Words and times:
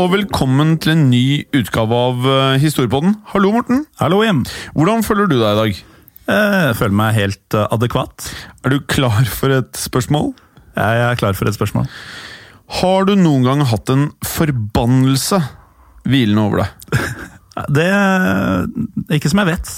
Og 0.00 0.14
velkommen 0.14 0.78
til 0.80 0.94
en 0.94 1.08
ny 1.10 1.42
utgave 1.56 1.92
av 1.92 2.22
eh, 2.24 2.60
Historiepodden. 2.62 3.18
Hallo, 3.34 3.50
Morten. 3.52 3.82
Hallo 4.00 4.22
Jim. 4.24 4.38
Hvordan 4.72 5.04
føler 5.04 5.28
du 5.28 5.34
deg 5.36 5.50
i 5.50 5.58
dag? 5.58 5.80
Jeg 6.30 6.76
føler 6.78 6.96
meg 6.96 7.18
helt 7.18 7.56
eh, 7.58 7.66
adekvat. 7.76 8.30
Er 8.64 8.72
du 8.72 8.78
klar 8.88 9.28
for 9.28 9.52
et 9.58 9.76
spørsmål? 9.76 10.32
Jeg 10.78 11.02
er 11.04 11.20
klar 11.20 11.36
for 11.36 11.50
et 11.50 11.58
spørsmål. 11.58 11.90
Har 12.80 13.04
du 13.10 13.12
noen 13.18 13.44
gang 13.44 13.66
hatt 13.68 13.92
en 13.92 14.08
forbannelse 14.24 15.42
hvilende 16.08 16.46
over 16.48 16.64
deg? 16.64 17.04
Det 17.76 17.90
Ikke 19.18 19.28
som 19.28 19.42
jeg 19.42 19.50
vet. 19.50 19.76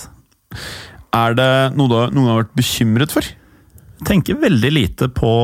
Er 1.18 1.34
det 1.34 1.52
noe 1.74 1.90
du 1.90 1.98
noen 2.14 2.20
gang 2.20 2.34
har 2.36 2.42
vært 2.44 2.58
bekymret 2.62 3.16
for? 3.16 3.26
Jeg 3.26 4.06
tenker 4.06 4.38
veldig 4.38 4.70
lite 4.70 5.10
på, 5.10 5.34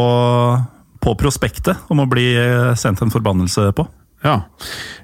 på 1.02 1.18
prospektet 1.18 1.90
om 1.90 2.04
å 2.04 2.10
bli 2.10 2.30
eh, 2.38 2.76
sendt 2.78 3.02
en 3.02 3.14
forbannelse 3.14 3.72
på. 3.74 3.90
Ja. 4.24 4.36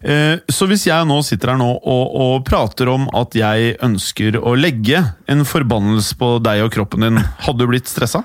Eh, 0.02 0.40
så 0.50 0.66
hvis 0.66 0.88
jeg 0.88 1.06
nå 1.06 1.20
sitter 1.26 1.52
her 1.52 1.58
nå 1.60 1.68
og, 1.70 2.14
og 2.24 2.46
prater 2.48 2.90
om 2.90 3.06
at 3.14 3.36
jeg 3.38 3.76
ønsker 3.84 4.40
å 4.42 4.56
legge 4.58 5.04
en 5.30 5.44
forbannelse 5.46 6.18
på 6.18 6.36
deg 6.44 6.64
og 6.66 6.72
kroppen 6.74 7.06
din, 7.06 7.20
hadde 7.46 7.62
du 7.62 7.70
blitt 7.70 7.90
stressa? 7.90 8.24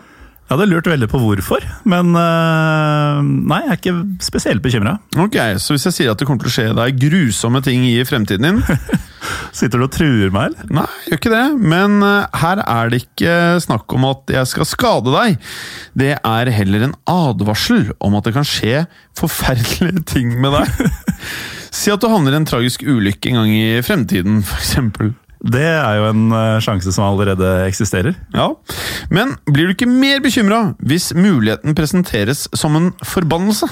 Jeg 0.50 0.56
hadde 0.56 0.72
lurt 0.72 0.88
veldig 0.90 1.06
på 1.12 1.20
hvorfor, 1.22 1.66
men 1.86 2.10
eh, 2.18 3.20
nei, 3.22 3.60
jeg 3.68 3.70
er 3.70 3.78
ikke 3.78 3.98
spesielt 4.26 4.64
bekymra. 4.66 4.96
Ok, 5.22 5.38
så 5.62 5.76
hvis 5.76 5.86
jeg 5.92 5.98
sier 6.00 6.10
at 6.10 6.18
det 6.18 6.26
kommer 6.26 6.42
til 6.42 6.50
å 6.50 6.56
skje 6.56 6.72
deg 6.80 6.98
grusomme 7.04 7.62
ting 7.62 7.86
i 7.86 8.00
fremtiden 8.10 8.48
din 8.48 8.64
Sitter 9.56 9.82
du 9.82 9.88
og 9.88 9.94
truer 9.94 10.34
meg, 10.34 10.54
eller? 10.54 10.72
Nei, 10.82 10.88
gjør 11.08 11.22
ikke 11.22 11.34
det, 11.34 11.46
men 11.74 12.00
eh, 12.06 12.40
her 12.42 12.64
er 12.64 12.92
det 12.92 13.04
ikke 13.04 13.36
snakk 13.66 13.96
om 13.98 14.08
at 14.10 14.34
jeg 14.34 14.52
skal 14.52 14.70
skade 14.70 15.14
deg. 15.14 15.40
Det 16.00 16.12
er 16.18 16.54
heller 16.56 16.90
en 16.90 16.98
advarsel 17.10 17.90
om 18.04 18.18
at 18.20 18.28
det 18.28 18.36
kan 18.38 18.48
skje 18.48 18.84
forferdelige 19.20 20.06
ting 20.14 20.36
med 20.42 20.58
deg. 20.58 20.94
Si 21.70 21.92
at 21.94 22.02
du 22.02 22.10
havner 22.10 22.34
i 22.34 22.40
en 22.42 22.50
tragisk 22.50 22.84
ulykke 22.86 23.32
en 23.32 23.42
gang 23.42 23.52
i 23.54 23.82
fremtiden, 23.86 24.42
f.eks. 24.42 24.78
Det 25.40 25.64
er 25.64 26.00
jo 26.00 26.08
en 26.10 26.24
eh, 26.36 26.62
sjanse 26.64 26.92
som 26.92 27.06
allerede 27.08 27.48
eksisterer. 27.68 28.18
Ja, 28.36 28.50
men 29.14 29.38
blir 29.48 29.70
du 29.70 29.76
ikke 29.76 29.88
mer 29.90 30.20
bekymra 30.24 30.74
hvis 30.84 31.14
muligheten 31.16 31.78
presenteres 31.78 32.48
som 32.58 32.76
en 32.76 32.92
forbannelse? 33.08 33.70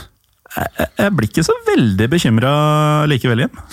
Jeg, 0.57 1.13
blir 1.13 1.29
ikke 1.29 1.45
så 1.45 1.55
veldig 1.67 2.07
bekymra 2.11 2.51
likevel 3.09 3.43
igjen. 3.43 3.63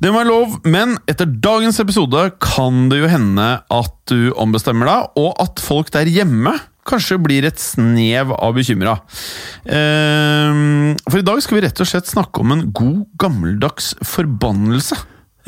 Det 0.00 0.10
må 0.10 0.20
være 0.20 0.30
lov, 0.30 0.54
men 0.66 0.96
etter 1.10 1.28
dagens 1.28 1.78
episode 1.82 2.26
kan 2.42 2.88
det 2.90 3.02
jo 3.02 3.10
hende 3.10 3.48
at 3.62 3.94
du 4.10 4.32
ombestemmer 4.40 4.90
deg, 4.90 5.18
og 5.20 5.34
at 5.44 5.62
folk 5.62 5.92
der 5.94 6.10
hjemme 6.10 6.56
kanskje 6.88 7.18
blir 7.22 7.46
et 7.48 7.60
snev 7.60 8.34
av 8.34 8.56
bekymra. 8.56 8.98
Ehm, 9.64 10.94
for 11.06 11.20
i 11.20 11.26
dag 11.26 11.40
skal 11.44 11.58
vi 11.58 11.64
rett 11.64 11.80
og 11.80 11.88
slett 11.88 12.10
snakke 12.10 12.42
om 12.42 12.52
en 12.52 12.66
god, 12.76 13.04
gammeldags 13.20 13.94
forbannelse. 14.04 14.98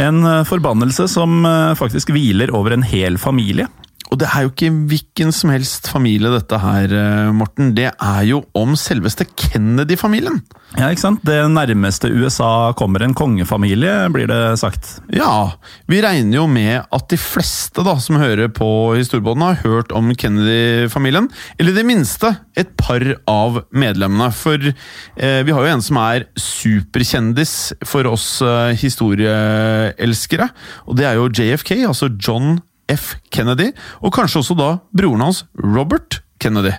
En 0.00 0.22
eh, 0.28 0.44
forbannelse 0.48 1.08
som 1.08 1.44
eh, 1.44 1.74
faktisk 1.76 2.12
hviler 2.12 2.52
over 2.56 2.76
en 2.76 2.84
hel 2.86 3.20
familie. 3.20 3.68
Og 4.12 4.20
det 4.20 4.28
er 4.30 4.44
jo 4.44 4.52
ikke 4.52 4.70
hvilken 4.90 5.32
som 5.34 5.50
helst 5.50 5.88
familie 5.90 6.30
dette 6.30 6.58
her, 6.62 6.92
eh, 6.94 7.32
Morten. 7.34 7.72
Det 7.74 7.88
er 7.90 8.22
jo 8.28 8.44
om 8.54 8.76
selveste 8.78 9.26
Kennedy-familien. 9.26 10.42
Ja, 10.76 10.90
ikke 10.90 11.02
sant? 11.02 11.24
Det 11.26 11.38
nærmeste 11.50 12.10
USA 12.12 12.72
kommer 12.78 13.02
en 13.02 13.16
kongefamilie, 13.16 13.94
blir 14.14 14.28
det 14.30 14.58
sagt. 14.60 15.00
Ja, 15.14 15.56
vi 15.90 16.02
regner 16.04 16.38
jo 16.38 16.46
med 16.50 16.84
at 16.92 17.08
de 17.10 17.18
fleste 17.18 17.82
da, 17.86 17.96
som 18.02 18.20
hører 18.20 18.50
på 18.52 18.68
Historiebåten, 18.98 19.42
har 19.42 19.62
hørt 19.64 19.94
om 19.96 20.12
Kennedy-familien. 20.14 21.30
Eller 21.58 21.74
i 21.74 21.80
det 21.80 21.86
minste 21.88 22.36
et 22.56 22.76
par 22.78 23.02
av 23.26 23.64
medlemmene. 23.74 24.30
For 24.36 24.60
eh, 24.60 25.42
vi 25.42 25.54
har 25.54 25.66
jo 25.66 25.72
en 25.72 25.82
som 25.82 25.98
er 26.04 26.28
superkjendis 26.38 27.56
for 27.86 28.06
oss 28.10 28.40
eh, 28.44 28.76
historieelskere. 28.78 30.50
Og 30.86 30.98
det 31.00 31.10
er 31.10 31.18
jo 31.18 31.30
JFK, 31.32 31.74
altså 31.88 32.12
John 32.14 32.60
F. 32.92 33.14
Kennedy. 33.34 33.72
Og 34.02 34.14
kanskje 34.14 34.42
også 34.42 34.56
da 34.58 34.70
broren 34.96 35.24
hans, 35.24 35.44
Robert 35.58 36.20
Kennedy. 36.42 36.74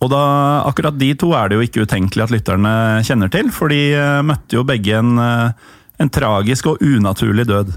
Og 0.00 0.08
da, 0.12 0.20
akkurat 0.64 0.96
de 0.96 1.10
to 1.20 1.32
er 1.36 1.50
det 1.50 1.58
jo 1.58 1.64
ikke 1.66 1.84
utenkelig 1.84 2.24
at 2.24 2.32
lytterne 2.32 2.76
kjenner 3.04 3.32
til, 3.32 3.50
for 3.52 3.72
de 3.72 3.80
eh, 3.92 4.22
møtte 4.24 4.56
jo 4.56 4.64
begge 4.66 4.96
en, 4.96 5.18
eh, 5.20 5.74
en 6.00 6.12
tragisk 6.12 6.70
og 6.72 6.80
unaturlig 6.84 7.44
død. 7.48 7.74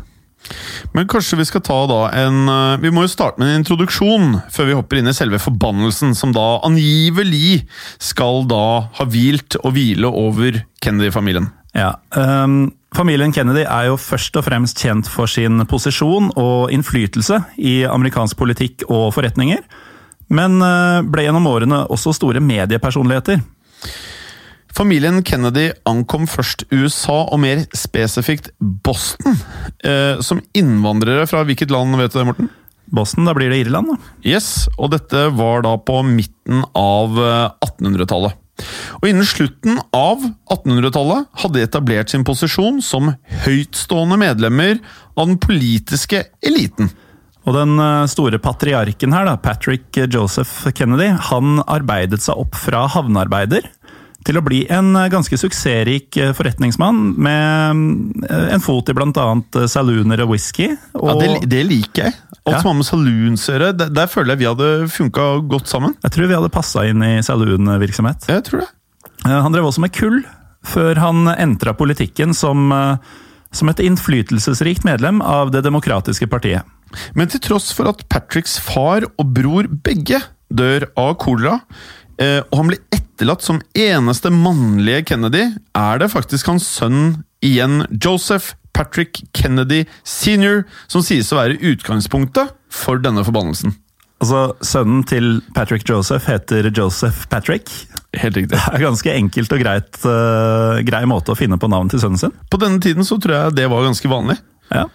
Men 0.96 1.07
kanskje 1.12 1.41
vi 1.41 1.46
skal 1.50 1.63
ta 1.68 1.78
da 1.90 1.97
en 2.16 2.47
eh, 2.47 2.80
Vi 2.80 2.91
må 2.96 3.03
jo 3.03 3.12
starte 3.12 3.41
med 3.41 3.52
en 3.52 3.59
introduksjon 3.59 4.38
før 4.53 4.69
vi 4.69 4.78
hopper 4.78 5.01
inn 5.01 5.12
i 5.12 5.16
selve 5.16 5.41
forbannelsen, 5.44 6.16
som 6.16 6.31
da 6.36 6.62
angivelig 6.68 7.66
skal 8.00 8.46
da 8.50 8.66
ha 8.96 9.09
hvilt 9.12 9.59
og 9.59 9.75
hvile 9.75 10.07
over 10.07 10.63
Kennedy-familien. 10.84 11.51
Ja, 11.78 11.94
um, 12.16 12.72
Familien 12.96 13.34
Kennedy 13.34 13.62
er 13.68 13.90
jo 13.91 14.00
først 14.02 14.35
og 14.40 14.47
fremst 14.47 14.80
kjent 14.81 15.09
for 15.09 15.30
sin 15.30 15.62
posisjon 15.69 16.31
og 16.40 16.72
innflytelse 16.74 17.38
i 17.62 17.84
amerikansk 17.85 18.40
politikk 18.40 18.88
og 18.88 19.12
forretninger, 19.13 19.62
men 20.34 20.57
eh, 20.62 21.02
ble 21.06 21.25
gjennom 21.25 21.47
årene 21.50 21.84
også 21.94 22.16
store 22.18 22.41
mediepersonligheter. 22.41 23.41
Familien 24.74 25.22
Kennedy 25.25 25.69
ankom 25.90 26.28
først 26.30 26.66
USA, 26.72 27.24
og 27.30 27.41
mer 27.41 27.63
spesifikt 27.78 28.51
Boston. 28.60 29.38
Eh, 29.83 30.22
som 30.25 30.42
innvandrere 30.57 31.25
fra 31.30 31.42
hvilket 31.45 31.74
land, 31.74 31.98
vet 31.98 32.13
du 32.13 32.19
det, 32.19 32.27
Morten? 32.30 32.51
Boston, 32.89 33.25
da 33.30 33.36
blir 33.38 33.51
det 33.54 33.63
Irland, 33.63 33.92
da. 33.94 34.13
Yes, 34.25 34.68
og 34.77 34.94
dette 34.94 35.27
var 35.38 35.65
da 35.65 35.75
på 35.77 36.01
midten 36.06 36.63
av 36.77 37.18
eh, 37.22 37.69
1800-tallet. 37.69 38.38
Og 39.00 39.09
innen 39.09 39.27
slutten 39.27 39.79
av 39.95 40.23
1800-tallet 40.51 41.29
hadde 41.44 41.59
de 41.59 41.67
etablert 41.67 42.13
sin 42.13 42.25
posisjon 42.27 42.81
som 42.85 43.13
høytstående 43.45 44.19
medlemmer 44.21 44.79
av 45.15 45.29
den 45.31 45.39
politiske 45.41 46.25
eliten. 46.45 46.91
Og 47.47 47.56
den 47.56 47.79
eh, 47.81 48.06
store 48.11 48.41
patriarken 48.44 49.15
her, 49.15 49.25
da, 49.29 49.38
Patrick 49.41 49.95
Joseph 50.11 50.69
Kennedy, 50.75 51.09
han 51.31 51.63
arbeidet 51.65 52.21
seg 52.25 52.41
opp 52.41 52.57
fra 52.59 52.85
havnearbeider 52.94 53.65
til 54.27 54.38
å 54.39 54.44
bli 54.44 54.63
en 54.74 54.92
eh, 55.00 55.07
ganske 55.12 55.38
suksessrik 55.39 56.18
eh, 56.19 56.33
forretningsmann 56.36 56.98
med 57.24 58.25
eh, 58.27 58.50
en 58.56 58.63
fot 58.63 58.89
i 58.92 58.95
bl.a. 58.98 59.27
salooner 59.71 60.24
og 60.25 60.33
whisky. 60.33 60.71
Og 61.00 61.12
Ja, 61.12 61.16
det, 61.21 61.30
det 61.51 61.62
liker 61.69 62.10
jeg. 62.10 62.18
Alt 62.39 62.56
Ja. 62.56 62.60
som 62.63 62.71
har 62.71 62.77
med 62.80 62.88
saloons 62.88 63.45
å 63.48 63.54
gjøre. 63.56 63.69
Der, 63.77 63.94
der 63.94 64.10
føler 64.12 64.33
jeg 64.33 64.42
vi 64.42 64.50
hadde 64.50 64.69
funka 64.92 65.30
godt 65.51 65.69
sammen. 65.71 65.95
jeg 66.04 66.12
tror 66.16 66.27
vi 66.31 66.38
hadde 66.38 66.51
passa 66.54 66.86
inn 66.89 67.04
i 67.06 67.13
saloonvirksomhet. 67.25 68.27
Jeg 68.31 68.45
tror 68.48 68.63
det. 68.66 68.69
Han 69.30 69.51
drev 69.54 69.68
også 69.68 69.83
med 69.83 69.92
kull, 69.94 70.22
før 70.65 71.00
han 71.04 71.27
entra 71.36 71.74
politikken 71.77 72.33
som 72.33 72.72
som 73.51 73.65
et 73.72 73.80
innflytelsesrikt 73.81 74.83
medlem 74.86 75.24
av 75.25 75.50
Det 75.50 75.63
demokratiske 75.65 76.27
partiet. 76.30 76.62
Men 77.18 77.27
til 77.31 77.42
tross 77.42 77.72
for 77.74 77.89
at 77.89 78.04
Patricks 78.10 78.60
far 78.62 79.07
og 79.18 79.31
bror 79.33 79.65
begge 79.68 80.19
dør 80.54 80.86
av 80.98 81.15
kolera, 81.22 81.56
og 82.22 82.54
han 82.60 82.69
blir 82.69 82.81
etterlatt 83.19 83.42
som 83.44 83.60
eneste 83.75 84.30
mannlige 84.31 85.04
Kennedy, 85.12 85.50
er 85.75 86.00
det 86.00 86.07
faktisk 86.13 86.48
hans 86.48 86.63
sønn 86.63 87.25
igjen, 87.44 87.81
Joseph 87.92 88.54
Patrick 88.71 89.25
Kennedy 89.36 89.81
senior, 90.07 90.63
som 90.88 91.04
sies 91.04 91.27
å 91.33 91.39
være 91.42 91.57
utgangspunktet 91.60 92.54
for 92.71 93.01
denne 93.04 93.25
forbannelsen. 93.27 93.75
Altså, 94.24 94.54
Sønnen 94.63 95.04
til 95.07 95.42
Patrick 95.56 95.83
Joseph 95.88 96.31
heter 96.31 96.71
Joseph 96.71 97.27
Patrick. 97.31 97.68
Helt 98.16 98.39
riktig. 98.39 98.56
Det 98.56 98.62
er 98.71 98.86
ganske 98.86 99.12
enkelt 99.12 99.56
og 99.56 99.63
greit, 99.65 100.00
uh, 100.07 100.80
grei 100.88 101.04
måte 101.07 101.36
å 101.36 101.39
finne 101.39 101.60
på 101.60 101.68
navn 101.72 101.92
til 101.92 102.00
sønnen 102.00 102.24
sin. 102.24 102.36
På 102.48 102.60
denne 102.62 102.80
tiden 102.83 103.07
så 103.07 103.19
tror 103.19 103.36
jeg 103.36 103.57
det 103.60 103.68
var 103.72 103.83
ganske 103.83 104.12
vanlig. 104.12 104.39
Ja. 104.72 104.86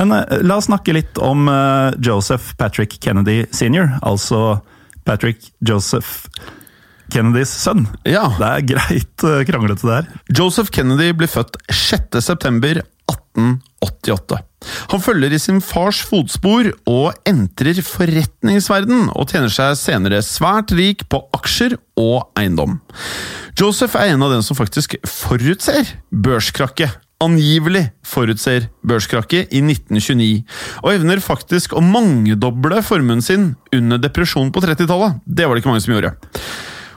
Men 0.00 0.16
uh, 0.16 0.24
la 0.40 0.56
oss 0.62 0.70
snakke 0.70 0.96
litt 0.96 1.20
om 1.20 1.44
uh, 1.52 1.92
Joseph 2.00 2.56
Patrick 2.56 2.96
Kennedy 3.04 3.42
senior, 3.52 3.98
altså 4.00 4.62
Patrick 5.04 5.52
Joseph 5.60 6.24
Kennedys 7.12 7.52
sønn. 7.52 7.86
Ja. 8.08 8.24
Det 8.38 8.48
er 8.48 8.60
greit 8.74 9.16
kranglete, 9.48 9.86
det 9.86 9.94
her. 9.94 10.06
Joseph 10.40 10.70
Kennedy 10.74 11.08
ble 11.16 11.26
født 11.30 11.54
6.9.1888. 11.70 14.36
Han 14.90 15.00
følger 15.02 15.34
i 15.34 15.38
sin 15.40 15.60
fars 15.62 16.00
fotspor 16.06 16.68
og 16.90 17.14
entrer 17.28 17.82
forretningsverden, 17.84 19.10
og 19.14 19.28
tjener 19.30 19.50
seg 19.52 19.76
senere 19.78 20.22
svært 20.24 20.72
rik 20.76 21.08
på 21.12 21.28
aksjer 21.36 21.76
og 22.00 22.22
eiendom. 22.38 22.80
Joseph 23.56 23.96
er 23.96 24.12
en 24.12 24.22
av 24.26 24.32
dem 24.34 24.42
som 24.44 24.58
faktisk 24.58 24.98
forutser 25.08 25.82
børskrakket. 26.10 26.90
Angivelig 27.24 27.86
forutser 28.04 28.66
børskrakket 28.84 29.54
i 29.56 29.62
1929, 29.64 30.44
og 30.82 30.90
evner 30.92 31.22
faktisk 31.24 31.72
å 31.72 31.80
mangedoble 31.80 32.82
formuen 32.84 33.24
sin 33.24 33.54
under 33.72 33.96
depresjonen 34.02 34.52
på 34.52 34.60
30-tallet. 34.60 35.22
Det 35.24 35.46
var 35.46 35.56
det 35.56 35.64
ikke 35.64 35.72
mange 35.72 35.84
som 35.86 35.96
gjorde. 35.96 36.12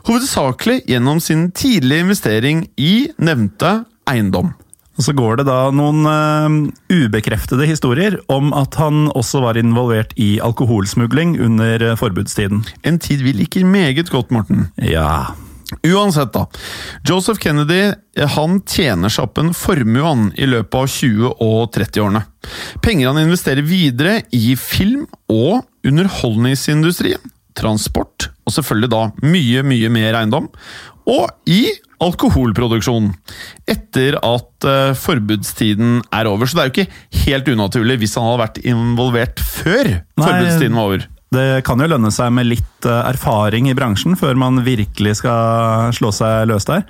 Hovedsakelig 0.09 0.87
gjennom 0.89 1.19
sin 1.21 1.51
tidlige 1.53 2.01
investering 2.01 2.63
i 2.81 3.11
nevnte 3.21 3.83
eiendom. 4.09 4.47
Og 4.97 5.03
Så 5.05 5.13
går 5.13 5.37
det 5.37 5.43
da 5.45 5.69
noen 5.69 5.99
uh, 6.09 6.55
ubekreftede 6.89 7.67
historier 7.69 8.17
om 8.25 8.49
at 8.57 8.73
han 8.81 9.05
også 9.13 9.43
var 9.43 9.59
involvert 9.61 10.15
i 10.17 10.39
alkoholsmugling 10.41 11.35
under 11.45 11.93
forbudstiden. 11.99 12.63
En 12.81 12.97
tid 12.97 13.21
vi 13.21 13.35
liker 13.37 13.69
meget 13.69 14.09
godt, 14.09 14.33
Morten. 14.33 14.71
Ja. 14.81 15.35
Uansett, 15.85 16.33
da. 16.33 16.47
Joseph 17.05 17.37
Kennedy 17.43 17.93
han 18.33 18.57
tjener 18.65 19.13
seg 19.13 19.29
opp 19.29 19.37
en 19.37 19.53
formue 19.53 20.01
han 20.07 20.31
i 20.41 20.49
løpet 20.49 20.79
av 20.79 20.89
20- 20.89 21.37
og 21.37 21.69
30-årene. 21.77 22.23
Penger 22.81 23.13
han 23.13 23.21
investerer 23.27 23.61
videre 23.61 24.23
i 24.33 24.57
film 24.57 25.05
og 25.29 25.61
underholdningsindustrien, 25.85 27.21
transport 27.53 28.31
og 28.49 28.55
selvfølgelig 28.57 28.91
da 28.91 29.03
mye, 29.21 29.63
mye 29.67 29.93
mer 29.93 30.17
eiendom, 30.19 30.49
og 31.09 31.29
i 31.49 31.69
alkoholproduksjon. 32.03 33.11
Etter 33.69 34.17
at 34.23 34.67
uh, 34.67 34.95
forbudstiden 34.97 35.99
er 36.15 36.29
over. 36.31 36.47
Så 36.47 36.57
det 36.57 36.63
er 36.63 36.69
jo 36.69 36.75
ikke 36.75 37.23
helt 37.25 37.53
unaturlig 37.53 37.99
hvis 38.03 38.15
han 38.17 38.27
hadde 38.27 38.43
vært 38.43 38.59
involvert 38.63 39.43
før 39.43 39.89
Nei, 39.89 40.25
forbudstiden 40.25 40.77
var 40.77 40.91
over. 40.91 41.07
Det 41.29 41.47
kan 41.67 41.81
jo 41.81 41.89
lønne 41.91 42.09
seg 42.13 42.31
med 42.33 42.49
litt 42.49 42.87
uh, 42.87 43.03
erfaring 43.09 43.69
i 43.69 43.77
bransjen 43.77 44.17
før 44.19 44.39
man 44.39 44.63
virkelig 44.65 45.19
skal 45.21 45.93
slå 45.97 46.13
seg 46.15 46.47
løs 46.49 46.67
der. 46.69 46.85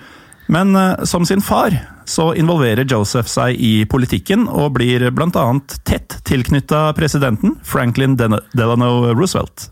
Men 0.50 0.73
uh, 0.77 1.01
som 1.09 1.25
sin 1.27 1.44
far 1.45 1.75
så 2.09 2.31
involverer 2.38 2.88
Joseph 2.89 3.29
seg 3.29 3.59
i 3.61 3.83
politikken 3.89 4.47
og 4.50 4.73
blir 4.79 5.03
bl.a. 5.13 5.44
tett 5.85 6.15
tilknytta 6.25 6.89
presidenten 6.97 7.59
Franklin 7.65 8.15
Delano 8.17 9.11
Roosevelt. 9.13 9.69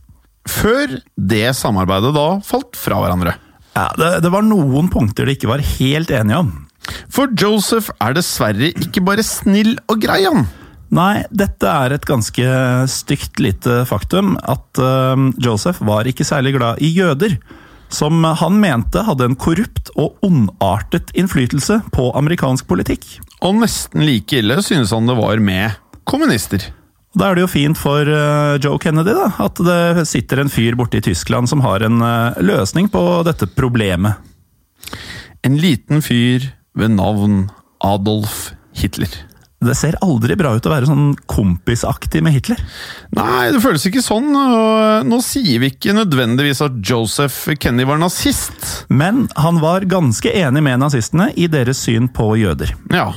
Før 0.48 1.00
det 1.16 1.50
samarbeidet 1.58 2.14
da 2.16 2.28
falt 2.46 2.80
fra 2.80 3.02
hverandre. 3.04 3.36
Ja, 3.78 3.90
det, 4.00 4.12
det 4.26 4.32
var 4.34 4.46
noen 4.46 4.90
punkter 4.90 5.28
de 5.28 5.36
ikke 5.38 5.52
var 5.52 5.64
helt 5.78 6.14
enige 6.14 6.40
om. 6.42 6.54
For 7.12 7.32
Joseph 7.38 7.92
er 8.04 8.16
dessverre 8.16 8.72
ikke 8.72 9.04
bare 9.06 9.26
snill 9.26 9.76
og 9.92 10.02
grei, 10.02 10.24
han. 10.26 10.48
Nei, 10.94 11.26
dette 11.36 11.68
er 11.68 11.94
et 11.98 12.08
ganske 12.08 12.48
stygt 12.92 13.42
lite 13.44 13.82
faktum. 13.90 14.38
At 14.48 14.80
uh, 14.80 15.30
Joseph 15.44 15.84
var 15.86 16.08
ikke 16.08 16.28
særlig 16.28 16.56
glad 16.56 16.82
i 16.84 16.94
jøder. 16.96 17.38
Som 17.92 18.24
han 18.24 18.58
mente 18.60 19.04
hadde 19.08 19.30
en 19.30 19.38
korrupt 19.40 19.92
og 19.96 20.18
ondartet 20.26 21.14
innflytelse 21.16 21.80
på 21.96 22.10
amerikansk 22.20 22.68
politikk. 22.68 23.06
Og 23.44 23.60
nesten 23.62 24.04
like 24.08 24.42
ille 24.42 24.58
synes 24.66 24.92
han 24.96 25.08
det 25.08 25.16
var 25.20 25.40
med 25.44 25.78
kommunister. 26.08 26.66
Da 27.18 27.32
er 27.32 27.38
det 27.38 27.48
jo 27.48 27.50
fint 27.50 27.80
for 27.80 28.06
uh, 28.06 28.58
Joe 28.62 28.78
Kennedy 28.82 29.16
da, 29.18 29.32
at 29.42 29.62
det 29.66 30.06
sitter 30.10 30.44
en 30.44 30.52
fyr 30.54 30.78
borte 30.78 31.00
i 31.00 31.06
Tyskland 31.06 31.50
som 31.50 31.64
har 31.66 31.86
en 31.86 32.02
uh, 32.04 32.38
løsning 32.44 32.92
på 32.94 33.04
dette 33.26 33.50
problemet. 33.58 34.22
En 35.46 35.58
liten 35.58 36.04
fyr 36.06 36.46
ved 36.78 36.94
navn 36.94 37.48
Adolf 37.86 38.52
Hitler. 38.78 39.10
Det 39.58 39.74
ser 39.74 39.96
aldri 40.06 40.36
bra 40.38 40.52
ut 40.54 40.68
å 40.70 40.70
være 40.70 40.86
sånn 40.86 41.16
kompisaktig 41.26 42.22
med 42.22 42.36
Hitler. 42.36 42.60
Nei, 43.18 43.48
det 43.50 43.62
føles 43.64 43.88
ikke 43.90 44.04
sånn. 44.06 44.30
og 44.38 45.08
Nå 45.10 45.18
sier 45.26 45.64
vi 45.64 45.72
ikke 45.74 45.96
nødvendigvis 45.98 46.62
at 46.62 46.78
Joseph 46.86 47.56
Kennedy 47.58 47.88
var 47.90 47.98
nazist. 47.98 48.86
Men 48.94 49.26
han 49.34 49.58
var 49.64 49.88
ganske 49.90 50.30
enig 50.30 50.62
med 50.62 50.84
nazistene 50.84 51.32
i 51.34 51.50
deres 51.50 51.82
syn 51.88 52.06
på 52.14 52.36
jøder. 52.38 52.76
Ja, 52.94 53.10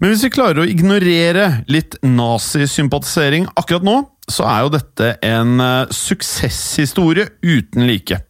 Men 0.00 0.12
hvis 0.12 0.24
vi 0.24 0.32
klarer 0.32 0.62
å 0.62 0.68
ignorere 0.68 1.62
litt 1.70 1.98
nazisympatisering 2.06 3.48
akkurat 3.58 3.84
nå, 3.86 3.96
så 4.30 4.46
er 4.48 4.64
jo 4.64 4.72
dette 4.76 5.10
en 5.26 5.60
uh, 5.60 5.90
suksesshistorie 5.92 7.28
uten 7.42 7.86
like. 7.88 8.20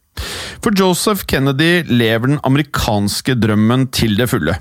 For 0.61 0.75
Joseph 0.77 1.25
Kennedy 1.29 1.85
lever 1.89 2.33
den 2.33 2.41
amerikanske 2.47 3.37
drømmen 3.39 3.87
til 3.95 4.17
det 4.19 4.29
fulle. 4.31 4.57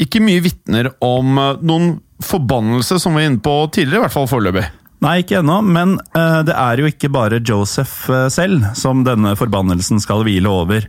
Ikke 0.00 0.22
mye 0.22 0.42
vitner 0.44 0.92
om 1.04 1.38
uh, 1.38 1.54
noen 1.60 1.98
forbannelse, 2.24 2.98
som 2.98 3.14
vi 3.14 3.22
var 3.22 3.30
inne 3.30 3.42
på 3.44 3.56
tidligere, 3.74 4.00
i 4.00 4.06
hvert 4.06 4.16
fall 4.16 4.30
foreløpig. 4.30 4.64
Nei, 5.04 5.20
ikke 5.22 5.38
ennå, 5.42 5.60
men 5.62 5.98
uh, 6.16 6.40
det 6.46 6.56
er 6.56 6.80
jo 6.80 6.88
ikke 6.90 7.12
bare 7.14 7.42
Joseph 7.44 8.08
selv 8.34 8.72
som 8.78 9.04
denne 9.06 9.36
forbannelsen 9.38 10.02
skal 10.02 10.24
hvile 10.26 10.50
over. 10.50 10.88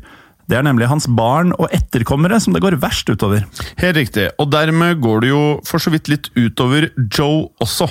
Det 0.49 0.57
er 0.57 0.65
nemlig 0.65 0.89
hans 0.89 1.05
barn 1.13 1.53
og 1.59 1.69
etterkommere 1.75 2.39
som 2.41 2.55
det 2.55 2.63
går 2.63 2.79
verst 2.81 3.09
utover. 3.11 3.45
Helt 3.77 3.99
riktig, 3.99 4.29
og 4.41 4.49
dermed 4.49 4.97
går 5.03 5.25
det 5.25 5.33
jo 5.33 5.41
for 5.67 5.81
så 5.81 5.93
vidt 5.93 6.09
litt 6.09 6.31
utover 6.33 6.89
Joe 7.05 7.51
også. 7.61 7.85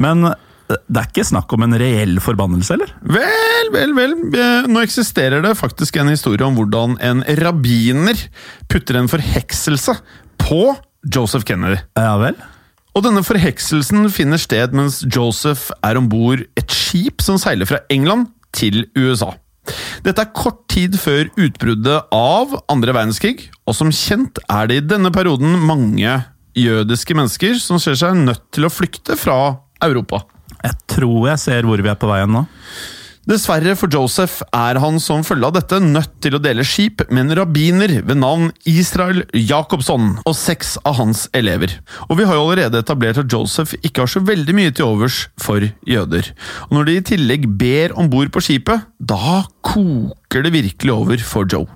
Men 0.00 0.24
uh, 0.30 0.36
det 0.88 1.02
er 1.02 1.08
ikke 1.10 1.26
snakk 1.28 1.52
om 1.52 1.66
en 1.66 1.76
reell 1.80 2.16
forbannelse, 2.24 2.78
eller? 2.78 2.92
Vel, 3.04 3.72
vel, 3.74 3.92
vel. 3.96 4.14
Nå 4.72 4.84
eksisterer 4.84 5.44
det 5.44 5.56
faktisk 5.60 6.00
en 6.00 6.12
historie 6.12 6.44
om 6.48 6.56
hvordan 6.56 6.96
en 7.04 7.24
rabbiner 7.42 8.20
putter 8.72 9.00
en 9.00 9.10
forhekselse 9.12 9.98
på 10.40 10.62
Joseph 11.14 11.44
Kennedy. 11.48 11.80
Ja 11.96 12.16
vel? 12.20 12.38
Og 12.96 13.04
denne 13.04 13.22
forhekselsen 13.22 14.08
finner 14.10 14.40
sted 14.40 14.72
mens 14.74 15.02
Joseph 15.04 15.68
er 15.86 16.00
om 16.00 16.08
bord 16.10 16.40
et 16.58 16.72
skip 16.72 17.22
som 17.22 17.36
seiler 17.40 17.68
fra 17.68 17.84
England 17.92 18.30
til 18.56 18.86
USA. 18.96 19.34
Dette 20.06 20.24
er 20.24 20.34
kort 20.36 20.62
tid 20.70 20.96
før 21.00 21.30
utbruddet 21.36 22.12
av 22.14 22.56
andre 22.70 22.94
verdenskrig, 22.96 23.48
og 23.68 23.76
som 23.76 23.92
kjent 23.94 24.40
er 24.48 24.70
det 24.70 24.80
i 24.80 24.86
denne 24.94 25.12
perioden 25.14 25.58
mange 25.68 26.16
jødiske 26.58 27.16
mennesker 27.16 27.58
som 27.62 27.80
ser 27.82 27.98
seg 27.98 28.18
nødt 28.18 28.46
til 28.54 28.66
å 28.66 28.72
flykte 28.72 29.16
fra 29.18 29.58
Europa. 29.84 30.24
Jeg 30.64 30.74
tror 30.90 31.28
jeg 31.30 31.42
ser 31.42 31.68
hvor 31.68 31.80
vi 31.82 31.90
er 31.90 31.98
på 32.00 32.10
veien 32.10 32.32
nå. 32.34 32.46
Dessverre 33.28 33.74
for 33.76 33.92
Joseph 33.92 34.40
er 34.56 34.78
han 34.80 34.94
som 35.04 35.20
følge 35.26 35.50
av 35.50 35.56
dette 35.58 35.76
nødt 35.84 36.14
til 36.24 36.38
å 36.38 36.40
dele 36.40 36.64
skip 36.64 37.02
med 37.10 37.26
en 37.26 37.34
rabbiner 37.42 37.98
ved 38.08 38.16
navn 38.22 38.46
Israel 38.64 39.20
Jacobson 39.36 40.14
og 40.22 40.32
seks 40.32 40.78
av 40.88 40.96
hans 40.96 41.26
elever. 41.36 41.74
Og 42.08 42.16
vi 42.16 42.24
har 42.24 42.38
jo 42.38 42.46
allerede 42.46 42.80
etablert 42.80 43.20
at 43.20 43.28
Joseph 43.28 43.74
ikke 43.82 44.06
har 44.06 44.12
så 44.14 44.22
veldig 44.24 44.54
mye 44.56 44.72
til 44.72 44.88
overs 44.88 45.18
for 45.44 45.60
jøder. 45.60 46.30
Og 46.70 46.72
når 46.78 46.88
de 46.88 46.94
i 46.96 47.04
tillegg 47.10 47.44
ber 47.60 47.92
om 48.00 48.08
bord 48.08 48.32
på 48.32 48.46
skipet, 48.46 48.88
da 48.96 49.42
koker 49.60 50.48
det 50.48 50.54
virkelig 50.56 50.96
over 50.96 51.28
for 51.34 51.44
Joe. 51.44 51.68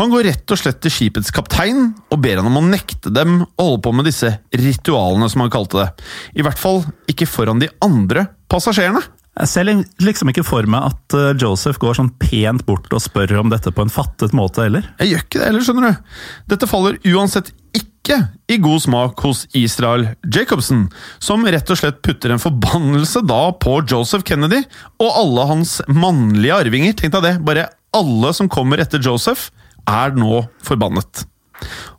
Han 0.00 0.08
går 0.08 0.24
rett 0.30 0.56
og 0.56 0.62
slett 0.62 0.80
til 0.80 0.94
skipets 0.94 1.34
kaptein 1.34 1.90
og 2.08 2.24
ber 2.24 2.40
han 2.40 2.48
om 2.48 2.62
å 2.62 2.64
nekte 2.64 3.12
dem 3.12 3.42
å 3.44 3.68
holde 3.68 3.84
på 3.84 3.92
med 3.92 4.08
disse 4.08 4.38
ritualene, 4.56 5.28
som 5.28 5.44
han 5.44 5.52
kalte 5.52 5.82
det. 5.82 6.08
I 6.40 6.48
hvert 6.48 6.64
fall 6.64 6.80
ikke 7.12 7.28
foran 7.28 7.60
de 7.60 7.68
andre 7.84 8.30
passasjerene. 8.48 9.04
Jeg 9.38 9.50
ser 9.52 9.68
liksom 10.02 10.32
ikke 10.32 10.46
for 10.46 10.66
meg 10.70 10.88
at 10.90 11.14
eh, 11.14 11.36
Joseph 11.38 11.78
går 11.82 11.98
sånn 12.00 12.10
pent 12.18 12.64
bort 12.66 12.90
og 12.94 13.02
spør 13.04 13.36
om 13.44 13.52
dette 13.52 13.70
på 13.74 13.84
en 13.84 13.92
fattet 13.92 14.34
måte 14.34 14.64
heller. 14.64 14.88
Jeg 14.98 15.12
gjør 15.12 15.24
ikke 15.24 15.38
det 15.38 15.46
heller, 15.46 15.66
skjønner 15.66 15.86
du. 15.86 16.16
Dette 16.50 16.68
faller 16.70 16.98
uansett 17.06 17.52
ikke 17.76 18.18
i 18.50 18.56
god 18.64 18.82
smak 18.82 19.22
hos 19.22 19.44
Israel 19.58 20.08
Jacobsen, 20.26 20.86
som 21.22 21.46
rett 21.46 21.70
og 21.70 21.78
slett 21.78 22.00
putter 22.02 22.34
en 22.34 22.42
forbannelse 22.42 23.22
da 23.28 23.42
på 23.62 23.76
Joseph 23.86 24.26
Kennedy 24.26 24.64
og 24.98 25.20
alle 25.22 25.46
hans 25.52 25.76
mannlige 25.86 26.58
arvinger. 26.64 26.96
Tenk 26.98 27.14
deg 27.14 27.28
det, 27.28 27.34
bare 27.46 27.68
alle 27.94 28.32
som 28.34 28.50
kommer 28.50 28.82
etter 28.82 29.02
Joseph, 29.04 29.52
er 29.88 30.16
nå 30.18 30.42
forbannet. 30.66 31.28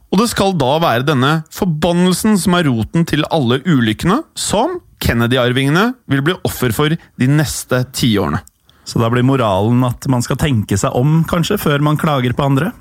Og 0.10 0.20
det 0.22 0.30
skal 0.32 0.56
da 0.58 0.76
være 0.82 1.06
denne 1.08 1.32
forbannelsen 1.54 2.38
som 2.42 2.58
er 2.58 2.68
roten 2.68 3.06
til 3.08 3.24
alle 3.30 3.62
ulykkene, 3.64 4.24
som 4.38 4.80
Kennedy-arvingene 5.04 5.94
vil 6.12 6.24
bli 6.26 6.38
offer 6.48 6.74
for 6.76 6.94
de 6.94 7.30
neste 7.32 7.84
tiårene. 7.96 8.42
Så 8.90 9.02
da 9.02 9.10
blir 9.14 9.26
moralen 9.26 9.84
at 9.86 10.08
man 10.10 10.24
skal 10.26 10.40
tenke 10.42 10.78
seg 10.80 10.96
om, 10.98 11.22
kanskje, 11.30 11.60
før 11.62 11.84
man 11.86 12.00
klager 12.00 12.34
på 12.34 12.48
andre? 12.48 12.72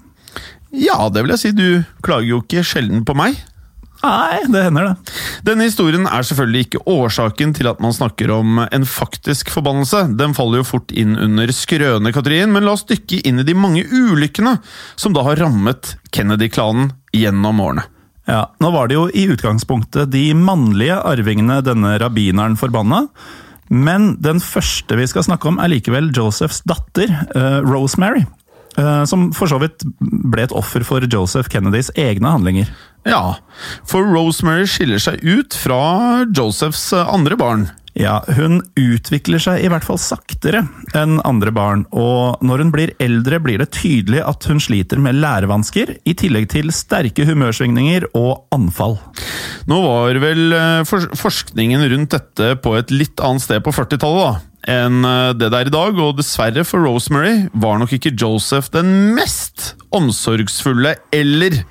Ja, 0.73 1.09
det 1.13 1.25
vil 1.25 1.35
jeg 1.35 1.43
si. 1.43 1.53
Du 1.57 1.85
klager 2.05 2.31
jo 2.31 2.43
ikke 2.45 2.65
sjelden 2.65 3.05
på 3.09 3.17
meg. 3.19 3.37
Nei, 3.99 4.45
det 4.47 4.63
hender 4.63 4.87
det. 4.87 5.15
Denne 5.47 5.67
historien 5.67 6.07
er 6.07 6.23
selvfølgelig 6.27 6.67
ikke 6.69 6.83
årsaken 6.87 7.53
til 7.57 7.69
at 7.71 7.81
man 7.83 7.95
snakker 7.95 8.31
om 8.31 8.61
en 8.63 8.87
faktisk 8.87 9.51
forbannelse. 9.51 10.05
Den 10.21 10.37
faller 10.39 10.63
jo 10.63 10.69
fort 10.69 10.95
inn 10.95 11.17
under 11.19 11.51
skrønekategorien, 11.51 12.53
men 12.55 12.67
la 12.67 12.77
oss 12.77 12.87
dykke 12.89 13.25
inn 13.27 13.43
i 13.43 13.47
de 13.49 13.57
mange 13.59 13.83
ulykkene 13.91 14.55
som 14.95 15.17
da 15.17 15.27
har 15.27 15.43
rammet 15.43 15.97
Kennedy-klanen 16.15 16.93
gjennom 17.17 17.65
årene. 17.65 17.89
Ja, 18.29 18.45
Nå 18.61 18.71
var 18.75 18.89
det 18.89 18.99
jo 18.99 19.07
i 19.09 19.25
utgangspunktet 19.33 20.11
de 20.13 20.27
mannlige 20.37 20.99
arvingene 21.01 21.63
denne 21.65 21.95
rabbineren 22.01 22.59
forbanna. 22.61 23.07
Men 23.69 24.15
den 24.25 24.41
første 24.41 24.97
vi 24.97 25.07
skal 25.09 25.25
snakke 25.27 25.49
om, 25.51 25.61
er 25.61 25.73
likevel 25.73 26.11
Josephs 26.17 26.61
datter, 26.69 27.13
uh, 27.35 27.61
Rosemary. 27.65 28.27
Uh, 28.79 29.03
som 29.09 29.31
for 29.35 29.51
så 29.51 29.59
vidt 29.59 29.83
ble 29.99 30.45
et 30.45 30.55
offer 30.55 30.85
for 30.87 31.05
Joseph 31.09 31.51
Kennedys 31.53 31.91
egne 31.99 32.37
handlinger. 32.37 32.69
Ja, 33.09 33.39
for 33.89 34.05
Rosemary 34.05 34.69
skiller 34.69 35.01
seg 35.03 35.25
ut 35.25 35.57
fra 35.57 36.27
Josephs 36.29 36.91
eh, 36.93 37.09
andre 37.09 37.39
barn. 37.41 37.69
Ja, 37.99 38.21
hun 38.37 38.61
utvikler 38.79 39.43
seg 39.43 39.65
i 39.65 39.71
hvert 39.71 39.83
fall 39.83 39.99
saktere 39.99 40.63
enn 40.97 41.17
andre 41.27 41.51
barn, 41.55 41.83
og 41.91 42.39
når 42.47 42.63
hun 42.63 42.71
blir 42.75 42.93
eldre 43.03 43.41
blir 43.43 43.59
det 43.59 43.73
tydelig 43.75 44.23
at 44.23 44.47
hun 44.47 44.63
sliter 44.63 45.03
med 45.03 45.19
lærevansker, 45.19 45.97
i 46.07 46.15
tillegg 46.15 46.47
til 46.53 46.71
sterke 46.75 47.27
humørsvingninger 47.27 48.07
og 48.19 48.47
anfall. 48.55 49.01
Nå 49.69 49.81
var 49.83 50.21
vel 50.23 50.55
forskningen 50.87 51.89
rundt 51.91 52.15
dette 52.15 52.53
på 52.63 52.77
et 52.79 52.95
litt 52.95 53.19
annet 53.19 53.45
sted 53.49 53.67
på 53.67 53.75
40-tallet, 53.75 54.23
da 54.29 54.49
enn 54.69 55.01
det 55.39 55.49
det 55.49 55.59
er 55.59 55.71
i 55.71 55.73
dag, 55.73 55.97
og 55.97 56.19
dessverre 56.19 56.65
for 56.67 56.85
Rosemary 56.85 57.47
var 57.57 57.79
nok 57.81 57.95
ikke 57.97 58.13
Joseph 58.19 58.69
den 58.75 59.15
mest 59.17 59.73
omsorgsfulle 59.97 60.99
eller 61.15 61.63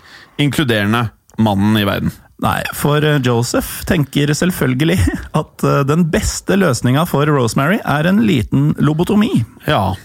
inkluderende 0.41 1.07
mannen 1.37 1.77
i 1.77 1.85
verden. 1.85 2.13
Nei, 2.43 2.59
for 2.77 3.01
Joseph 3.25 3.81
tenker 3.89 4.29
selvfølgelig 4.37 4.99
at 5.39 5.63
eh, 5.65 5.79
den 5.89 6.05
beste 6.13 6.57
løsninga 6.59 7.07
for 7.09 7.29
Rosemary 7.33 7.79
er 7.81 8.09
en 8.09 8.21
liten 8.27 8.75
lobotomi. 8.77 9.31
Ja, 9.65 9.95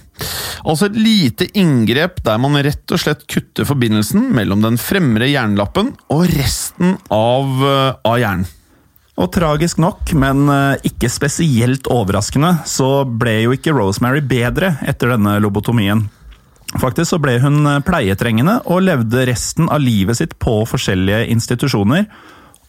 altså 0.65 0.89
et 0.89 0.97
lite 0.97 1.49
inngrep 1.59 2.23
der 2.25 2.41
man 2.41 2.57
rett 2.65 2.95
og 2.95 3.03
slett 3.03 3.27
kutter 3.29 3.69
forbindelsen 3.69 4.31
mellom 4.33 4.65
den 4.65 4.81
fremre 4.81 5.29
jernlappen 5.29 5.93
og 6.13 6.25
resten 6.33 6.97
av, 7.13 7.53
eh, 7.69 8.01
av 8.09 8.19
hjernen. 8.23 8.49
Og 9.21 9.29
tragisk 9.29 9.77
nok, 9.83 10.15
men 10.17 10.47
eh, 10.49 10.89
ikke 10.89 11.13
spesielt 11.13 11.91
overraskende, 11.93 12.63
så 12.65 13.05
ble 13.05 13.43
jo 13.43 13.53
ikke 13.53 13.77
Rosemary 13.77 14.25
bedre 14.25 14.79
etter 14.89 15.13
denne 15.13 15.37
lobotomien. 15.45 16.07
Faktisk 16.81 17.13
så 17.13 17.21
ble 17.21 17.37
hun 17.43 17.67
eh, 17.69 17.81
pleietrengende 17.85 18.61
og 18.71 18.85
levde 18.87 19.27
resten 19.29 19.69
av 19.73 19.83
livet 19.83 20.21
sitt 20.21 20.39
på 20.43 20.63
forskjellige 20.69 21.27
institusjoner. 21.35 22.07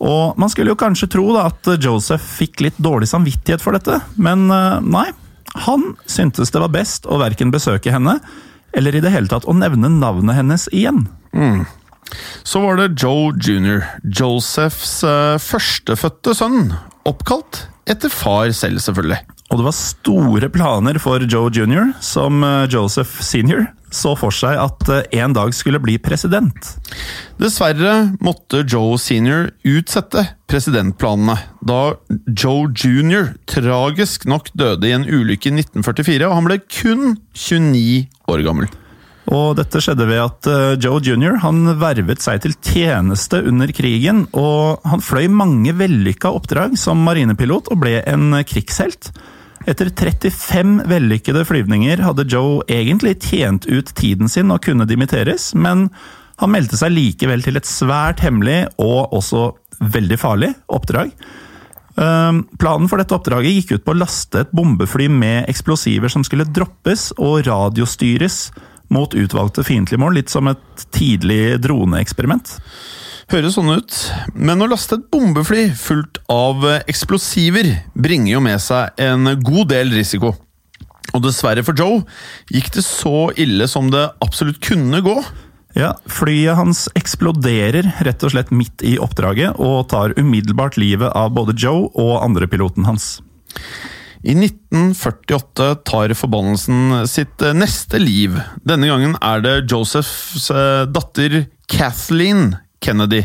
Og 0.04 0.40
man 0.40 0.52
skulle 0.52 0.74
jo 0.74 0.80
kanskje 0.80 1.12
tro 1.14 1.30
da 1.36 1.48
at 1.52 1.70
Joseph 1.84 2.24
fikk 2.42 2.66
litt 2.66 2.80
dårlig 2.82 3.08
samvittighet 3.12 3.64
for 3.64 3.78
dette, 3.78 4.02
men 4.20 4.50
eh, 4.52 4.82
nei. 4.84 5.10
Han 5.68 5.92
syntes 6.10 6.50
det 6.50 6.64
var 6.64 6.72
best 6.74 7.06
å 7.06 7.20
verken 7.22 7.52
besøke 7.54 7.92
henne, 7.94 8.18
eller 8.74 8.96
i 8.98 9.04
det 9.04 9.12
hele 9.14 9.30
tatt 9.30 9.46
å 9.46 9.54
nevne 9.54 9.92
navnet 9.92 10.40
hennes 10.40 10.66
igjen. 10.74 11.04
Mm. 11.30 11.62
Så 12.42 12.62
var 12.64 12.80
det 12.80 12.96
Joe 12.98 13.36
jr., 13.38 13.84
Josephs 14.02 14.96
uh, 15.06 15.38
førstefødte 15.42 16.34
sønn, 16.38 16.74
oppkalt 17.06 17.68
etter 17.90 18.10
far 18.10 18.50
selv, 18.56 18.82
selvfølgelig. 18.82 19.22
Og 19.54 19.60
det 19.62 19.68
var 19.68 19.78
store 19.78 20.50
planer 20.50 20.98
for 20.98 21.22
Joe 21.30 21.54
jr., 21.54 21.94
som 22.02 22.42
Joseph 22.74 23.22
senior 23.22 23.68
så 23.94 24.14
for 24.18 24.34
seg 24.34 24.58
at 24.60 24.90
eh, 24.92 25.22
en 25.22 25.36
dag 25.36 25.54
skulle 25.56 25.82
bli 25.84 25.98
president. 26.02 26.74
Dessverre 27.42 28.14
måtte 28.24 28.64
Joe 28.66 28.98
senior 29.02 29.52
utsette 29.68 30.26
presidentplanene, 30.50 31.38
da 31.62 31.96
Joe 32.28 32.70
jr. 32.74 33.34
tragisk 33.50 34.28
nok 34.30 34.52
døde 34.58 34.90
i 34.90 34.96
en 34.96 35.08
ulykke 35.08 35.52
i 35.52 35.58
1944, 35.62 36.30
og 36.30 36.40
han 36.40 36.50
ble 36.50 36.62
kun 36.68 37.04
29 37.38 38.08
år 38.34 38.48
gammel. 38.48 38.72
Og 39.34 39.54
dette 39.56 39.80
skjedde 39.80 40.06
ved 40.10 40.20
at 40.20 40.50
eh, 40.52 40.74
Joe 40.84 41.00
jr. 41.04 41.38
han 41.46 41.64
vervet 41.80 42.24
seg 42.24 42.42
til 42.44 42.58
tjeneste 42.60 43.40
under 43.48 43.72
krigen, 43.76 44.26
og 44.36 44.84
han 44.90 45.04
fløy 45.04 45.30
mange 45.32 45.76
vellykka 45.80 46.34
oppdrag 46.34 46.76
som 46.82 47.06
marinepilot 47.06 47.72
og 47.72 47.86
ble 47.86 48.02
en 48.10 48.42
krigshelt. 48.48 49.14
Etter 49.64 49.88
35 49.88 50.82
vellykkede 50.92 51.46
flyvninger 51.48 52.02
hadde 52.04 52.26
Joe 52.28 52.66
egentlig 52.68 53.16
tjent 53.24 53.64
ut 53.70 53.94
tiden 53.96 54.28
sin 54.32 54.52
og 54.52 54.66
kunne 54.66 54.88
dimitteres, 54.90 55.54
men 55.56 55.88
han 56.42 56.52
meldte 56.52 56.76
seg 56.80 56.92
likevel 56.92 57.46
til 57.46 57.56
et 57.56 57.70
svært 57.70 58.24
hemmelig 58.26 58.66
og 58.82 59.14
også 59.16 59.54
veldig 59.94 60.20
farlig 60.20 60.52
oppdrag. 60.68 61.14
Ehm, 61.96 62.44
planen 62.60 62.90
for 62.92 63.00
dette 63.00 63.16
oppdraget 63.16 63.56
gikk 63.60 63.76
ut 63.78 63.86
på 63.86 63.94
å 63.94 64.02
laste 64.02 64.44
et 64.44 64.54
bombefly 64.56 65.08
med 65.14 65.48
eksplosiver 65.52 66.12
som 66.12 66.26
skulle 66.28 66.50
droppes 66.50 67.12
og 67.22 67.46
radiostyres 67.48 68.48
mot 68.94 69.16
utvalgte 69.16 69.64
fiendtlige 69.66 70.02
mål, 70.02 70.20
litt 70.20 70.34
som 70.34 70.50
et 70.52 70.88
tidlig 70.94 71.62
droneeksperiment. 71.64 72.58
Høres 73.32 73.56
sånn 73.56 73.72
ut, 73.72 73.98
men 74.36 74.62
å 74.62 74.68
laste 74.68 74.98
et 75.00 75.06
bombefly 75.14 75.70
fullt 75.80 76.20
av 76.32 76.66
eksplosiver 76.82 77.70
bringer 77.96 78.36
jo 78.36 78.42
med 78.44 78.60
seg 78.62 79.00
en 79.02 79.30
god 79.40 79.72
del 79.72 79.94
risiko. 79.96 80.34
Og 81.14 81.22
dessverre 81.24 81.64
for 81.66 81.78
Joe 81.78 82.02
gikk 82.52 82.72
det 82.76 82.84
så 82.86 83.30
ille 83.40 83.68
som 83.70 83.90
det 83.94 84.04
absolutt 84.24 84.60
kunne 84.66 85.02
gå. 85.06 85.16
Ja, 85.78 85.96
Flyet 86.10 86.58
hans 86.60 86.86
eksploderer 86.98 87.88
rett 88.06 88.26
og 88.26 88.34
slett 88.34 88.52
midt 88.54 88.84
i 88.86 88.98
oppdraget, 89.02 89.58
og 89.58 89.88
tar 89.94 90.14
umiddelbart 90.20 90.78
livet 90.82 91.14
av 91.18 91.34
både 91.34 91.56
Joe 91.58 91.88
og 91.90 92.20
andrepiloten 92.22 92.86
hans. 92.90 93.16
I 94.24 94.36
1948 94.38 95.66
tar 95.84 96.14
forbannelsen 96.16 97.08
sitt 97.12 97.44
neste 97.58 98.00
liv. 98.00 98.38
Denne 98.64 98.88
gangen 98.88 99.18
er 99.20 99.42
det 99.44 99.56
Josephs 99.68 100.48
eh, 100.54 100.86
datter 100.88 101.42
Kathleen 101.68 102.54
Kennedy. 102.84 103.24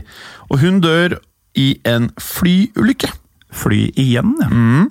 Og 0.49 0.63
hun 0.63 0.83
dør 0.85 1.19
i 1.59 1.73
en 1.89 2.13
flyulykke. 2.23 3.11
Fly 3.59 3.87
igjen, 3.97 4.35
ja. 4.43 4.49
Mm. 4.53 4.89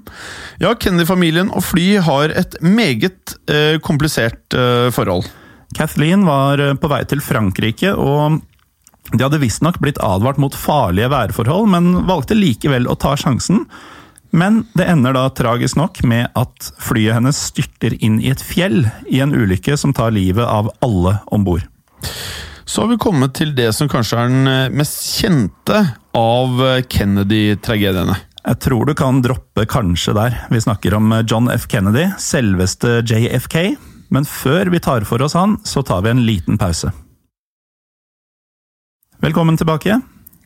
Ja, 0.64 0.72
Kennedy-familien 0.74 1.52
og 1.54 1.62
fly 1.68 2.00
har 2.02 2.34
et 2.34 2.58
meget 2.66 3.36
eh, 3.54 3.78
komplisert 3.86 4.56
eh, 4.58 4.90
forhold. 4.94 5.28
Kathleen 5.78 6.26
var 6.26 6.62
eh, 6.64 6.74
på 6.74 6.90
vei 6.90 7.04
til 7.06 7.22
Frankrike, 7.22 7.94
og 7.94 8.40
de 9.14 9.22
hadde 9.22 9.40
visstnok 9.44 9.78
blitt 9.84 10.02
advart 10.04 10.42
mot 10.42 10.58
farlige 10.58 11.12
værforhold, 11.14 11.70
men 11.76 11.94
valgte 12.10 12.38
likevel 12.38 12.90
å 12.90 12.98
ta 13.00 13.14
sjansen. 13.20 13.68
Men 14.36 14.64
det 14.76 14.90
ender 14.90 15.16
da 15.16 15.30
tragisk 15.32 15.78
nok 15.80 16.02
med 16.10 16.34
at 16.36 16.72
flyet 16.84 17.16
hennes 17.16 17.38
styrter 17.52 17.96
inn 18.04 18.18
i 18.20 18.34
et 18.34 18.44
fjell 18.44 18.84
i 19.08 19.22
en 19.24 19.38
ulykke 19.38 19.78
som 19.80 19.94
tar 19.96 20.12
livet 20.18 20.44
av 20.44 20.74
alle 20.84 21.20
om 21.32 21.46
bord. 21.48 21.64
Så 22.68 22.82
har 22.82 22.90
vi 22.92 22.98
kommet 23.00 23.32
til 23.38 23.54
det 23.56 23.70
som 23.72 23.88
kanskje 23.88 24.18
er 24.20 24.28
den 24.28 24.48
eh, 24.52 24.74
mest 24.76 25.00
kjente 25.22 25.78
av 26.20 26.58
eh, 26.66 26.82
Kennedy-tragediene. 26.84 28.18
Jeg 28.44 28.60
tror 28.66 28.90
du 28.90 28.92
kan 28.98 29.22
droppe 29.24 29.64
'kanskje' 29.64 30.16
der. 30.18 30.36
Vi 30.52 30.60
snakker 30.60 30.98
om 30.98 31.14
eh, 31.16 31.24
John 31.24 31.48
F. 31.48 31.70
Kennedy, 31.72 32.10
selveste 32.20 33.00
JFK. 33.08 33.78
Men 34.12 34.28
før 34.28 34.68
vi 34.74 34.82
tar 34.84 35.08
for 35.08 35.24
oss 35.24 35.38
han, 35.40 35.56
så 35.64 35.80
tar 35.82 36.04
vi 36.04 36.12
en 36.12 36.26
liten 36.28 36.60
pause. 36.60 36.92
Velkommen 39.24 39.56
tilbake. 39.56 40.02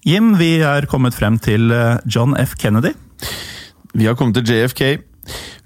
Jim, 0.06 0.38
vi 0.38 0.62
er 0.62 0.86
kommet 0.86 1.18
frem 1.18 1.42
til 1.42 1.74
John 2.06 2.38
F. 2.38 2.54
Kennedy. 2.54 2.94
Vi 3.94 4.06
har 4.06 4.13
kommet 4.16 4.38
til 4.38 4.46
JFK. 4.46 5.01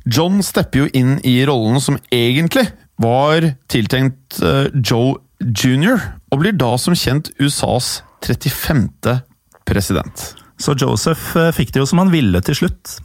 John 0.08 0.40
stepper 0.44 0.86
jo 0.86 0.90
inn 0.96 1.20
i 1.28 1.42
rollen 1.48 1.84
som 1.84 2.00
egentlig 2.12 2.70
var 2.96 3.44
tiltenkt 3.68 4.40
Joe 4.80 5.20
jr., 5.42 6.02
og 6.32 6.42
blir 6.42 6.56
da 6.58 6.76
som 6.82 6.96
kjent 6.98 7.32
USAs 7.40 8.00
35. 8.26 9.20
president. 9.66 10.26
Så 10.62 10.76
Joseph 10.80 11.36
eh, 11.40 11.54
fikk 11.56 11.74
det 11.74 11.84
jo 11.84 11.90
som 11.90 12.02
han 12.04 12.14
ville 12.14 12.42
til 12.46 12.64
slutt. 12.64 13.00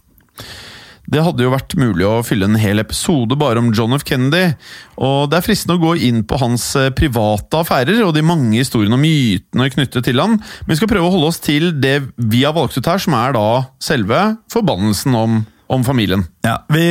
Det 1.10 1.22
hadde 1.26 1.42
jo 1.42 1.50
vært 1.50 1.74
mulig 1.80 2.04
å 2.06 2.20
fylle 2.22 2.46
en 2.46 2.58
hel 2.60 2.78
episode 2.78 3.34
bare 3.38 3.58
om 3.58 3.72
John 3.74 3.96
F. 3.96 4.04
Kennedy, 4.06 4.52
og 5.02 5.30
det 5.30 5.40
er 5.40 5.46
fristende 5.46 5.74
å 5.78 5.82
gå 5.82 5.96
inn 6.06 6.22
på 6.28 6.38
hans 6.38 6.68
eh, 6.78 6.92
private 6.94 7.64
affærer 7.64 8.04
og 8.04 8.14
de 8.14 8.22
mange 8.26 8.60
historiene 8.60 8.94
og 8.94 9.02
mytene 9.02 9.70
knyttet 9.74 10.06
til 10.06 10.22
han, 10.22 10.38
men 10.38 10.70
vi 10.70 10.78
skal 10.78 10.92
prøve 10.92 11.10
å 11.10 11.14
holde 11.16 11.32
oss 11.32 11.42
til 11.42 11.72
det 11.82 11.96
vi 12.14 12.44
har 12.44 12.54
valgt 12.54 12.78
ut 12.78 12.86
her, 12.86 13.02
som 13.02 13.16
er 13.18 13.34
da 13.34 13.48
selve 13.82 14.22
forbannelsen 14.54 15.18
om 15.18 15.40
om 15.70 15.84
familien. 15.86 16.24
Ja, 16.42 16.56
vi, 16.68 16.82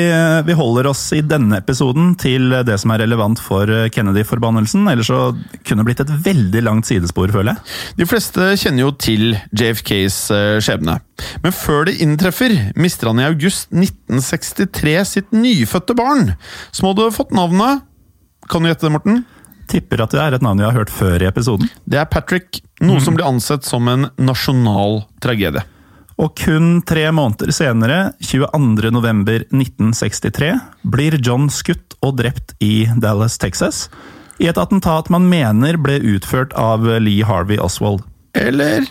vi 0.46 0.56
holder 0.56 0.88
oss 0.88 1.02
i 1.14 1.20
denne 1.26 1.58
episoden 1.60 2.14
til 2.20 2.54
det 2.64 2.78
som 2.80 2.94
er 2.94 3.02
relevant 3.04 3.42
for 3.44 3.68
Kennedy-forbannelsen. 3.92 4.88
Ellers 4.88 5.10
så 5.12 5.34
kunne 5.68 5.84
det 5.84 5.88
blitt 5.90 6.04
et 6.06 6.14
veldig 6.30 6.62
langt 6.64 6.88
sidespor, 6.88 7.32
føler 7.34 7.58
jeg. 7.58 7.74
De 8.00 8.08
fleste 8.08 8.54
kjenner 8.62 8.86
jo 8.86 8.94
til 8.96 9.34
JFKs 9.52 10.20
eh, 10.36 10.60
skjebne. 10.64 10.96
Men 11.44 11.56
før 11.56 11.90
det 11.90 11.98
inntreffer, 12.06 12.56
mister 12.80 13.12
han 13.12 13.20
i 13.20 13.28
august 13.28 13.74
1963 13.76 14.96
sitt 15.12 15.36
nyfødte 15.36 15.98
barn, 16.00 16.32
som 16.72 16.92
hadde 16.92 17.12
fått 17.16 17.36
navnet 17.36 17.84
Kan 18.50 18.64
du 18.64 18.70
gjette 18.72 18.88
det, 18.88 18.94
Morten? 18.96 19.20
Tipper 19.70 20.02
at 20.02 20.16
det 20.16 20.22
er 20.24 20.38
et 20.38 20.46
navn 20.46 20.58
vi 20.58 20.66
har 20.66 20.74
hørt 20.74 20.90
før 20.90 21.22
i 21.22 21.28
episoden. 21.28 21.68
Det 21.86 22.00
er 22.00 22.08
Patrick, 22.10 22.64
noe 22.82 23.04
som 23.04 23.18
blir 23.18 23.28
ansett 23.28 23.68
som 23.68 23.86
en 23.92 24.08
nasjonal 24.18 25.04
tragedie. 25.22 25.62
Og 26.20 26.34
kun 26.36 26.82
tre 26.84 27.06
måneder 27.16 27.48
senere, 27.56 28.12
22.11.1963, 28.28 30.52
blir 30.84 31.16
John 31.24 31.48
skutt 31.54 31.96
og 32.04 32.18
drept 32.20 32.56
i 32.64 32.88
Dallas, 33.00 33.38
Texas. 33.40 33.90
I 34.40 34.48
et 34.52 34.58
attentat 34.60 35.10
man 35.12 35.30
mener 35.32 35.78
ble 35.80 36.00
utført 36.16 36.54
av 36.60 36.84
Lee 37.04 37.24
Harvey 37.28 37.60
Oswald. 37.60 38.02
Eller 38.36 38.86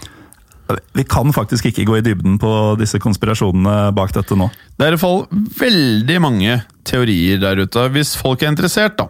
Vi 0.92 1.04
kan 1.08 1.32
faktisk 1.32 1.64
ikke 1.70 1.84
gå 1.88 1.96
i 1.96 2.02
dybden 2.04 2.36
på 2.40 2.76
disse 2.76 2.98
konspirasjonene 3.00 3.88
bak 3.96 4.12
dette 4.12 4.36
nå. 4.36 4.50
Det 4.76 4.84
er 4.84 4.92
i 4.92 4.98
hvert 4.98 5.00
fall 5.00 5.24
veldig 5.56 6.18
mange 6.20 6.58
teorier 6.88 7.40
der 7.40 7.62
ute, 7.64 7.86
hvis 7.94 8.12
folk 8.20 8.44
er 8.44 8.52
interessert, 8.52 9.00
da. 9.00 9.08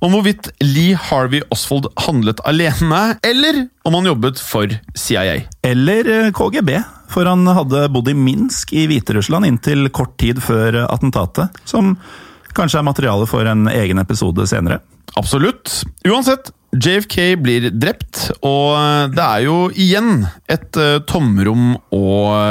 Om 0.00 0.16
hvorvidt 0.16 0.48
Lee 0.64 0.96
Harvey 0.96 1.44
Oswald 1.52 1.90
handlet 2.06 2.40
alene, 2.48 3.18
eller 3.24 3.66
om 3.84 3.96
han 3.98 4.08
jobbet 4.08 4.40
for 4.40 4.72
CIA. 4.96 5.42
Eller 5.64 6.08
eh, 6.12 6.32
KGB, 6.36 6.80
for 7.12 7.28
han 7.28 7.46
hadde 7.46 7.86
bodd 7.94 8.10
i 8.10 8.16
Minsk 8.18 8.74
i 8.76 8.86
Hviterussland 8.90 9.48
inntil 9.48 9.88
kort 9.94 10.16
tid 10.20 10.42
før 10.44 10.84
attentatet. 10.86 11.54
Som 11.68 11.96
kanskje 12.56 12.80
er 12.80 12.88
materiale 12.88 13.28
for 13.28 13.46
en 13.48 13.68
egen 13.70 14.00
episode 14.02 14.46
senere. 14.48 14.80
Absolutt. 15.16 15.82
Uansett, 16.08 16.50
JFK 16.76 17.36
blir 17.40 17.70
drept, 17.72 18.26
og 18.44 19.14
det 19.14 19.22
er 19.22 19.44
jo 19.46 19.56
igjen 19.72 20.26
et 20.50 20.76
uh, 20.76 20.98
tomrom 21.08 21.76
å 21.94 22.04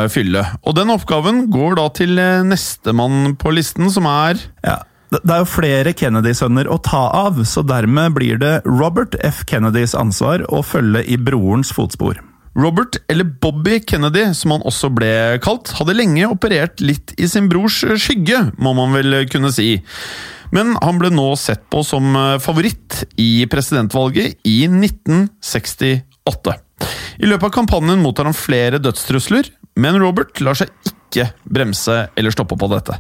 fylle. 0.09 0.45
Og 0.65 0.77
den 0.77 0.93
oppgaven 0.93 1.45
går 1.53 1.77
da 1.81 1.88
til 1.93 2.17
uh, 2.17 2.41
nestemann 2.47 3.35
på 3.41 3.53
listen, 3.53 3.91
som 3.93 4.07
er 4.09 4.39
Ja, 4.65 4.79
det 5.13 5.31
er 5.31 5.43
jo 5.43 5.50
flere 5.51 5.93
Kennedy-sønner 5.95 6.67
å 6.71 6.79
ta 6.83 7.05
av, 7.13 7.43
så 7.47 7.62
dermed 7.65 8.15
blir 8.17 8.39
det 8.41 8.55
Robert 8.65 9.15
F. 9.24 9.43
Kennedys 9.47 9.93
ansvar 9.97 10.43
å 10.50 10.63
følge 10.65 11.05
i 11.05 11.19
brorens 11.21 11.71
fotspor. 11.75 12.17
Robert, 12.55 12.95
eller 13.12 13.27
Bobby 13.27 13.81
Kennedy, 13.83 14.29
som 14.33 14.53
han 14.55 14.63
også 14.63 14.89
ble 14.95 15.12
kalt, 15.43 15.74
hadde 15.75 15.97
lenge 15.97 16.29
operert 16.31 16.79
litt 16.79 17.12
i 17.19 17.27
sin 17.27 17.50
brors 17.51 17.81
skygge, 18.00 18.45
må 18.55 18.71
man 18.77 18.95
vel 18.95 19.25
kunne 19.31 19.51
si. 19.51 19.75
Men 20.55 20.75
han 20.79 21.00
ble 21.01 21.12
nå 21.12 21.27
sett 21.39 21.65
på 21.74 21.81
som 21.83 22.15
eh, 22.15 22.38
favoritt 22.43 23.03
i 23.19 23.45
presidentvalget 23.51 24.39
i 24.47 24.59
1968. 24.69 26.55
I 27.19 27.27
løpet 27.27 27.50
av 27.50 27.55
kampanjen 27.55 28.03
mottar 28.03 28.29
han 28.29 28.38
flere 28.38 28.79
dødstrusler, 28.83 29.50
men 29.79 30.00
Robert 30.00 30.39
lar 30.43 30.57
seg 30.57 30.71
ikke 30.88 31.29
bremse 31.43 32.05
eller 32.15 32.35
stoppe 32.35 32.57
på 32.59 32.71
dette. 32.71 33.00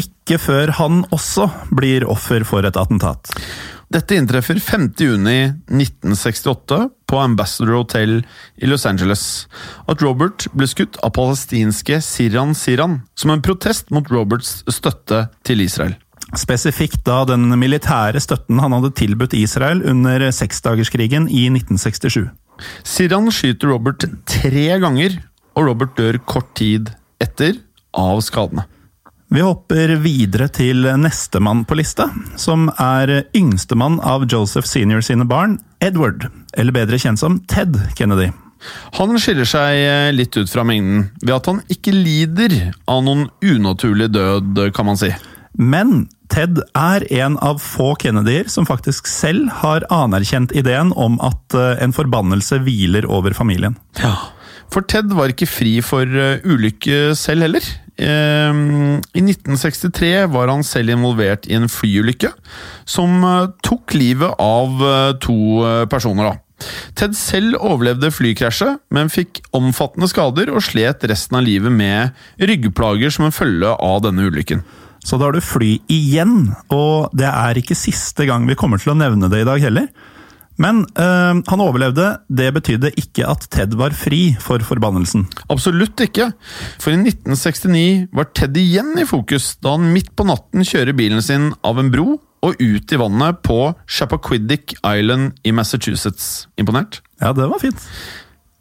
Ikke 0.00 0.38
før 0.40 0.72
han 0.78 1.02
også 1.12 1.48
blir 1.72 2.06
offer 2.08 2.44
for 2.48 2.64
et 2.64 2.76
attentat. 2.80 3.32
Dette 3.92 4.14
inntreffer 4.16 4.56
5.6.1968 4.56 6.90
på 7.06 7.18
Ambassador 7.18 7.74
Hotel 7.74 8.26
i 8.56 8.66
Los 8.66 8.86
Angeles. 8.88 9.48
At 9.84 10.00
Robert 10.00 10.46
ble 10.56 10.66
skutt 10.70 10.96
av 11.04 11.12
palestinske 11.18 12.00
Siran 12.04 12.54
Siran 12.56 13.00
som 13.18 13.30
en 13.34 13.42
protest 13.44 13.90
mot 13.92 14.10
Roberts 14.12 14.64
støtte 14.72 15.26
til 15.44 15.60
Israel. 15.66 15.94
Spesifikt 16.38 17.04
da 17.04 17.24
den 17.28 17.58
militære 17.60 18.20
støtten 18.24 18.58
han 18.62 18.72
hadde 18.72 18.96
tilbudt 18.96 19.34
Israel 19.36 19.82
under 19.84 20.30
seksdagerskrigen 20.32 21.28
i 21.28 21.52
1967. 21.52 22.30
Siran 22.88 23.28
skyter 23.34 23.68
Robert 23.74 24.04
tre 24.30 24.78
ganger, 24.80 25.20
og 25.52 25.68
Robert 25.68 25.92
dør 26.00 26.16
kort 26.24 26.56
tid 26.56 26.88
etter 27.20 27.60
av 27.92 28.24
skadene. 28.24 28.64
Vi 29.32 29.40
hopper 29.40 29.94
videre 30.04 30.44
til 30.52 30.84
nestemann 31.00 31.62
på 31.64 31.78
lista, 31.78 32.10
som 32.36 32.66
er 32.76 33.22
yngstemann 33.32 33.96
av 34.04 34.26
Joseph 34.28 34.68
senior 34.68 35.00
sine 35.00 35.24
barn, 35.24 35.54
Edward, 35.80 36.26
eller 36.52 36.74
bedre 36.76 36.98
kjent 37.00 37.22
som 37.22 37.38
Ted 37.48 37.78
Kennedy. 37.96 38.28
Han 38.98 39.16
skiller 39.16 39.48
seg 39.48 40.12
litt 40.18 40.36
ut 40.36 40.52
fra 40.52 40.66
mengden 40.68 41.06
ved 41.22 41.32
at 41.38 41.48
han 41.48 41.62
ikke 41.72 41.94
lider 41.96 42.58
av 42.84 43.00
noen 43.06 43.30
unaturlig 43.40 44.10
død, 44.12 44.60
kan 44.76 44.90
man 44.90 45.00
si. 45.00 45.08
Men 45.56 46.10
Ted 46.32 46.60
er 46.76 47.06
en 47.24 47.38
av 47.40 47.62
få 47.64 47.94
Kennedyer 48.04 48.52
som 48.52 48.68
faktisk 48.68 49.08
selv 49.08 49.48
har 49.62 49.88
anerkjent 49.92 50.52
ideen 50.56 50.92
om 50.92 51.16
at 51.24 51.56
eh, 51.56 51.80
en 51.80 51.96
forbannelse 51.96 52.60
hviler 52.64 53.08
over 53.08 53.32
familien. 53.36 53.80
Ja, 54.00 54.14
For 54.72 54.84
Ted 54.88 55.12
var 55.12 55.32
ikke 55.32 55.48
fri 55.48 55.74
for 55.84 56.08
uh, 56.08 56.40
ulykke 56.48 57.12
selv 57.18 57.44
heller. 57.44 57.64
Ehm, 58.00 59.02
I 59.12 59.20
1963 59.20 60.26
var 60.32 60.48
han 60.48 60.64
selv 60.64 60.94
involvert 60.94 61.44
i 61.48 61.56
en 61.58 61.68
flyulykke 61.68 62.32
som 62.88 63.20
uh, 63.24 63.50
tok 63.64 63.92
livet 63.98 64.32
av 64.40 64.80
uh, 64.80 65.12
to 65.20 65.36
uh, 65.60 65.84
personer. 65.90 66.38
Ted 66.96 67.16
selv 67.18 67.58
overlevde 67.58 68.12
flykrasjet, 68.14 68.80
men 68.94 69.10
fikk 69.12 69.42
omfattende 69.56 70.08
skader 70.10 70.52
og 70.52 70.62
slet 70.64 71.04
resten 71.10 71.40
av 71.40 71.44
livet 71.46 71.74
med 71.74 72.14
ryggplager 72.38 73.12
som 73.12 73.26
en 73.26 73.34
følge 73.34 73.74
av 73.74 74.04
denne 74.06 74.28
ulykken. 74.30 74.62
Så 75.02 75.18
da 75.18 75.26
har 75.26 75.34
du 75.34 75.42
fly 75.42 75.74
igjen, 75.90 76.52
og 76.70 77.10
det 77.18 77.26
er 77.26 77.58
ikke 77.58 77.76
siste 77.78 78.28
gang 78.28 78.46
vi 78.46 78.56
kommer 78.58 78.78
til 78.78 78.94
å 78.94 78.98
nevne 78.98 79.30
det 79.32 79.42
i 79.42 79.48
dag 79.48 79.64
heller. 79.64 79.90
Men 80.60 80.82
øh, 81.00 81.40
han 81.48 81.62
overlevde, 81.64 82.08
det 82.28 82.50
betydde 82.56 82.92
ikke 83.00 83.28
at 83.28 83.46
Ted 83.52 83.76
var 83.78 83.94
fri 83.96 84.34
for 84.40 84.62
forbannelsen. 84.66 85.24
Absolutt 85.52 86.02
ikke, 86.04 86.30
for 86.82 86.92
i 86.92 86.98
1969 87.00 88.10
var 88.12 88.28
Ted 88.36 88.58
igjen 88.60 88.92
i 89.00 89.08
fokus 89.08 89.54
da 89.62 89.76
han 89.78 89.92
midt 89.94 90.12
på 90.16 90.26
natten 90.28 90.66
kjører 90.66 90.96
bilen 90.98 91.24
sin 91.24 91.50
av 91.64 91.80
en 91.80 91.90
bro 91.94 92.18
og 92.42 92.58
ut 92.58 92.92
i 92.92 92.98
vannet 92.98 93.38
på 93.46 93.58
Chappaquiddick 93.86 94.74
Island 94.82 95.38
i 95.46 95.54
Massachusetts. 95.54 96.48
Imponert? 96.58 97.00
Ja, 97.22 97.32
det 97.36 97.46
var 97.48 97.62
fint. 97.62 97.86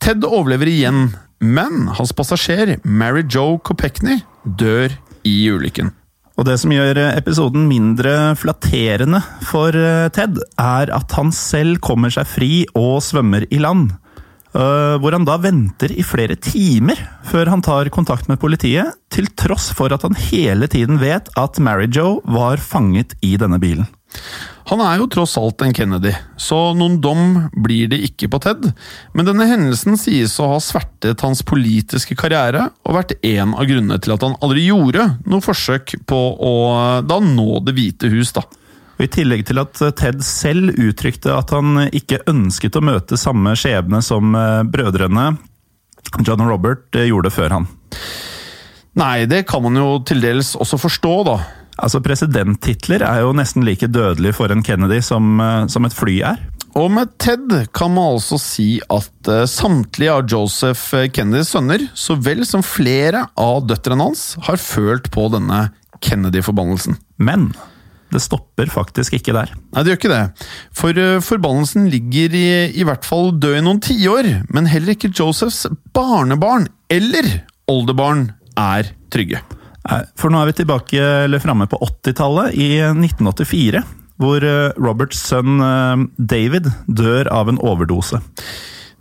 Ted 0.02 0.26
overlever 0.26 0.70
igjen, 0.70 1.16
men 1.42 1.88
hans 1.98 2.14
passasjer, 2.18 2.78
Mary 2.86 3.26
Jo 3.30 3.58
Kopechny, 3.66 4.22
dør 4.46 4.94
i 5.26 5.36
ulykken. 5.50 5.92
Og 6.40 6.48
det 6.48 6.58
som 6.62 6.72
gjør 6.74 6.98
episoden 7.12 7.66
mindre 7.70 8.34
flatterende 8.40 9.20
for 9.48 9.76
eh, 9.76 10.08
Ted, 10.16 10.40
er 10.60 10.94
at 10.96 11.18
han 11.18 11.34
selv 11.36 11.82
kommer 11.84 12.14
seg 12.14 12.30
fri 12.30 12.54
og 12.78 13.02
svømmer 13.06 13.48
i 13.52 13.60
land. 13.62 13.92
Uh, 14.52 15.00
hvor 15.00 15.16
han 15.16 15.24
da 15.24 15.38
venter 15.40 15.94
i 15.96 16.04
flere 16.04 16.36
timer 16.36 17.00
før 17.24 17.48
han 17.54 17.62
tar 17.64 17.88
kontakt 17.96 18.28
med 18.28 18.42
politiet, 18.42 18.98
til 19.08 19.30
tross 19.40 19.70
for 19.72 19.96
at 19.96 20.04
han 20.04 20.18
hele 20.28 20.68
tiden 20.68 21.00
vet 21.00 21.30
at 21.40 21.60
Mary 21.64 21.88
Jo 21.88 22.18
var 22.28 22.60
fanget 22.60 23.16
i 23.24 23.38
denne 23.40 23.62
bilen. 23.64 23.88
Han 24.72 24.80
er 24.80 25.02
jo 25.02 25.10
tross 25.12 25.34
alt 25.36 25.60
en 25.66 25.74
Kennedy, 25.76 26.14
så 26.40 26.72
noen 26.78 26.96
dom 27.04 27.50
blir 27.60 27.90
det 27.92 27.98
ikke 28.08 28.30
på 28.32 28.40
Ted. 28.40 28.70
Men 29.12 29.28
denne 29.28 29.50
hendelsen 29.50 30.00
sies 30.00 30.38
å 30.40 30.48
ha 30.54 30.62
svertet 30.64 31.26
hans 31.26 31.44
politiske 31.44 32.16
karriere, 32.16 32.70
og 32.88 32.96
vært 32.96 33.18
en 33.20 33.52
av 33.52 33.68
grunnene 33.68 34.00
til 34.00 34.16
at 34.16 34.24
han 34.24 34.38
aldri 34.40 34.64
gjorde 34.70 35.10
noe 35.28 35.44
forsøk 35.44 35.98
på 36.08 36.22
å 36.40 36.56
da 37.04 37.20
nå 37.20 37.60
Det 37.68 37.76
hvite 37.76 38.14
hus. 38.16 38.32
da. 38.32 38.46
I 39.02 39.12
tillegg 39.12 39.44
til 39.50 39.60
at 39.60 39.76
Ted 40.00 40.24
selv 40.24 40.80
uttrykte 40.80 41.36
at 41.36 41.52
han 41.52 41.90
ikke 41.92 42.24
ønsket 42.32 42.80
å 42.80 42.86
møte 42.86 43.20
samme 43.20 43.58
skjebne 43.60 44.00
som 44.06 44.36
eh, 44.38 44.62
brødrene 44.64 45.34
John 46.26 46.44
og 46.44 46.52
Robert 46.52 46.96
eh, 46.96 47.10
gjorde 47.10 47.32
før 47.34 47.58
han. 47.58 47.68
Nei, 49.00 49.26
det 49.28 49.46
kan 49.48 49.64
man 49.64 49.76
jo 49.80 49.98
til 50.08 50.22
dels 50.24 50.56
også 50.60 50.80
forstå, 50.82 51.16
da. 51.28 51.38
Altså, 51.82 52.02
Presidenttitler 52.06 53.04
er 53.08 53.24
jo 53.24 53.34
nesten 53.36 53.66
like 53.66 53.90
dødelig 53.90 54.36
for 54.38 54.54
en 54.54 54.62
Kennedy 54.66 55.02
som, 55.06 55.40
eh, 55.42 55.68
som 55.72 55.88
et 55.88 55.98
fly 55.98 56.20
er. 56.34 56.42
Og 56.78 56.88
med 56.94 57.10
Ted 57.20 57.50
kan 57.76 57.92
man 57.92 58.14
altså 58.14 58.38
si 58.40 58.78
at 58.94 59.28
uh, 59.28 59.44
samtlige 59.50 60.14
av 60.14 60.30
Joseph 60.32 60.94
Kennedys 61.12 61.52
sønner, 61.52 61.84
så 61.92 62.16
vel 62.16 62.46
som 62.48 62.64
flere 62.64 63.26
av 63.36 63.66
døtrene 63.68 64.08
hans, 64.08 64.38
har 64.48 64.62
følt 64.62 65.10
på 65.12 65.28
denne 65.34 65.66
Kennedy-forbannelsen. 66.00 66.96
Men 67.20 67.50
det 68.12 68.24
stopper 68.24 68.72
faktisk 68.72 69.18
ikke 69.20 69.36
der. 69.36 69.52
Nei, 69.76 69.84
det 69.84 69.92
gjør 69.92 70.00
ikke 70.00 70.14
det. 70.16 70.48
For 70.80 71.04
forbannelsen 71.28 71.92
ligger 71.92 72.40
i, 72.40 72.48
i 72.72 72.88
hvert 72.88 73.08
fall 73.08 73.34
død 73.36 73.60
i 73.60 73.64
noen 73.68 73.84
tiår, 73.84 74.32
men 74.56 74.72
heller 74.72 74.96
ikke 74.96 75.12
Josephs 75.12 75.66
barnebarn 75.96 76.70
eller 76.92 77.34
oldebarn 77.72 78.30
er 78.60 78.96
trygge. 79.12 79.44
For 80.20 80.30
nå 80.30 80.42
er 80.42 80.52
vi 80.52 80.60
tilbake, 80.62 81.02
eller 81.26 81.42
framme 81.42 81.66
på 81.70 81.80
80-tallet, 81.82 82.54
i 82.54 82.70
1984. 82.92 83.82
Hvor 84.22 84.44
uh, 84.46 84.76
Roberts 84.78 85.18
sønn 85.32 85.58
uh, 85.58 86.04
David 86.18 86.70
dør 86.86 87.32
av 87.34 87.50
en 87.50 87.58
overdose. 87.66 88.22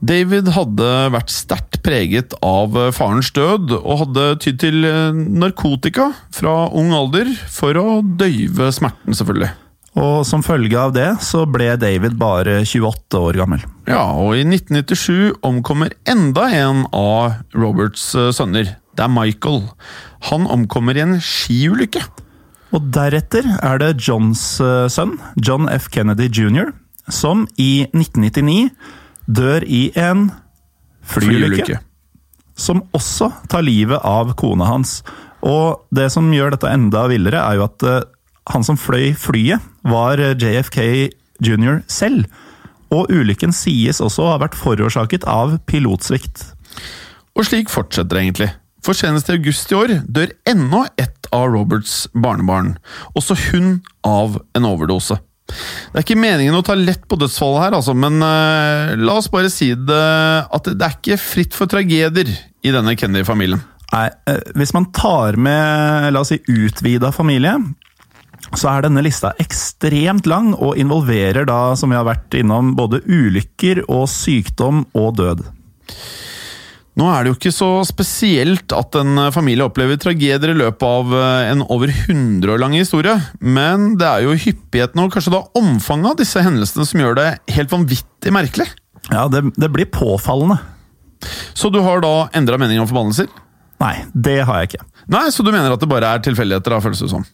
David 0.00 0.48
hadde 0.56 0.90
vært 1.12 1.32
sterkt 1.32 1.82
preget 1.84 2.32
av 2.44 2.76
eh, 2.78 2.92
farens 2.96 3.28
død, 3.36 3.74
og 3.76 4.04
hadde 4.06 4.28
tydd 4.40 4.60
til 4.62 4.86
eh, 4.88 5.12
narkotika 5.12 6.08
fra 6.32 6.54
ung 6.72 6.94
alder 6.96 7.28
for 7.52 7.76
å 7.76 8.00
døyve 8.00 8.70
smerten, 8.72 9.16
selvfølgelig. 9.16 9.52
Og 10.00 10.22
som 10.24 10.44
følge 10.46 10.78
av 10.78 10.94
det 10.94 11.08
så 11.26 11.42
ble 11.50 11.74
David 11.82 12.14
bare 12.16 12.60
28 12.62 13.20
år 13.20 13.40
gammel. 13.42 13.64
Ja, 13.90 14.06
og 14.16 14.38
i 14.38 14.44
1997 14.46 15.42
omkommer 15.44 15.92
enda 16.08 16.46
en 16.54 16.86
av 16.96 17.42
Roberts 17.52 18.14
eh, 18.16 18.30
sønner. 18.32 18.78
Det 19.00 19.06
er 19.06 19.12
Michael. 19.14 19.62
Han 20.28 20.44
omkommer 20.52 20.98
i 20.98 21.00
en 21.00 21.14
skiulykke. 21.24 22.02
Og 22.76 22.90
deretter 22.92 23.46
er 23.56 23.80
det 23.80 23.94
Johns 24.04 24.60
eh, 24.60 24.90
sønn, 24.92 25.14
John 25.40 25.70
F. 25.72 25.88
Kennedy 25.88 26.28
jr., 26.28 26.74
som 27.08 27.46
i 27.56 27.86
1999 27.96 28.68
dør 29.24 29.64
i 29.64 29.88
en 29.96 30.28
flyulykke. 31.08 31.80
Som 32.60 32.84
også 32.92 33.30
tar 33.48 33.64
livet 33.64 34.04
av 34.04 34.36
kona 34.36 34.68
hans. 34.68 34.98
Og 35.40 35.80
det 35.96 36.10
som 36.12 36.28
gjør 36.36 36.58
dette 36.58 36.68
enda 36.68 37.08
villere, 37.08 37.40
er 37.40 37.56
jo 37.56 37.66
at 37.70 37.88
eh, 37.88 38.04
han 38.52 38.68
som 38.68 38.76
fløy 38.76 39.14
flyet, 39.16 39.64
var 39.88 40.20
eh, 40.20 40.36
JFK 40.36 41.08
jr. 41.40 41.80
selv. 41.88 42.28
Og 42.92 43.08
ulykken 43.08 43.56
sies 43.56 44.04
også 44.04 44.28
å 44.28 44.32
ha 44.34 44.40
vært 44.44 44.60
forårsaket 44.60 45.24
av 45.24 45.56
pilotsvikt. 45.64 46.50
Og 47.32 47.48
slik 47.48 47.72
fortsetter 47.72 48.18
det 48.18 48.26
egentlig. 48.28 48.52
For 48.84 48.96
senest 48.96 49.28
i 49.28 49.36
august 49.36 49.72
i 49.72 49.78
år 49.78 49.96
dør 50.08 50.30
ennå 50.48 50.84
ett 51.00 51.28
av 51.36 51.50
Roberts 51.52 52.06
barnebarn. 52.12 52.74
Også 53.18 53.36
hun 53.50 53.80
av 54.06 54.40
en 54.56 54.68
overdose. 54.68 55.18
Det 55.50 55.98
er 55.98 56.04
ikke 56.04 56.20
meningen 56.20 56.54
å 56.54 56.62
ta 56.64 56.76
lett 56.78 57.02
på 57.10 57.18
dødsfallet 57.18 57.64
her, 57.64 57.76
altså, 57.80 57.94
men 57.98 58.20
uh, 58.22 58.94
la 59.00 59.16
oss 59.18 59.30
bare 59.32 59.50
si 59.50 59.72
det 59.74 60.06
at 60.46 60.70
det 60.70 60.86
er 60.86 60.96
ikke 60.96 61.18
fritt 61.20 61.56
for 61.58 61.70
tragedier 61.70 62.30
i 62.62 62.72
denne 62.74 62.94
Kennedy-familien. 62.94 63.62
Nei, 63.90 64.06
eh, 64.30 64.42
Hvis 64.54 64.70
man 64.76 64.86
tar 64.94 65.34
med 65.40 66.12
la 66.14 66.22
oss 66.22 66.30
si, 66.30 66.38
utvida 66.46 67.10
familie, 67.10 67.56
så 68.54 68.70
er 68.70 68.86
denne 68.86 69.02
lista 69.02 69.32
ekstremt 69.42 70.28
lang 70.30 70.52
og 70.54 70.78
involverer 70.78 71.46
da, 71.48 71.74
som 71.78 71.90
vi 71.90 71.98
har 71.98 72.06
vært 72.06 72.34
innom, 72.38 72.76
både 72.78 73.02
ulykker 73.06 73.84
og 73.88 74.06
sykdom 74.10 74.84
og 74.94 75.16
død. 75.18 75.42
Nå 77.00 77.06
er 77.08 77.24
det 77.24 77.30
jo 77.30 77.36
ikke 77.38 77.52
så 77.54 77.68
spesielt 77.88 78.74
at 78.76 78.96
en 79.00 79.16
familie 79.32 79.64
opplever 79.64 79.96
tragedier 80.00 80.52
i 80.52 80.58
løpet 80.58 80.84
av 80.84 81.14
eh, 81.16 81.52
en 81.54 81.62
over 81.72 81.88
100 81.88 82.52
år 82.52 82.60
lang 82.60 82.74
historie, 82.76 83.14
men 83.40 83.94
det 84.00 84.04
er 84.04 84.26
jo 84.26 84.36
hyppigheten 84.36 85.00
og 85.00 85.14
kanskje 85.14 85.32
da 85.32 85.40
omfanget 85.56 86.10
av 86.12 86.18
disse 86.20 86.44
hendelsene 86.44 86.84
som 86.84 87.00
gjør 87.00 87.16
det 87.16 87.28
helt 87.56 87.72
vanvittig 87.72 88.34
merkelig. 88.36 88.68
Ja, 89.08 89.24
det, 89.32 89.46
det 89.56 89.70
blir 89.72 89.88
påfallende. 89.88 90.60
Så 91.56 91.72
du 91.72 91.80
har 91.84 92.04
da 92.04 92.28
endra 92.36 92.60
mening 92.60 92.82
om 92.82 92.88
forbannelser? 92.90 93.32
Nei, 93.80 93.94
det 94.12 94.42
har 94.44 94.60
jeg 94.60 94.74
ikke. 94.74 94.86
Nei, 95.10 95.26
Så 95.32 95.44
du 95.44 95.50
mener 95.54 95.72
at 95.72 95.80
det 95.80 95.88
bare 95.88 96.12
er 96.14 96.24
tilfeldigheter, 96.24 96.76
føles 96.84 97.00
det 97.00 97.10
som? 97.12 97.24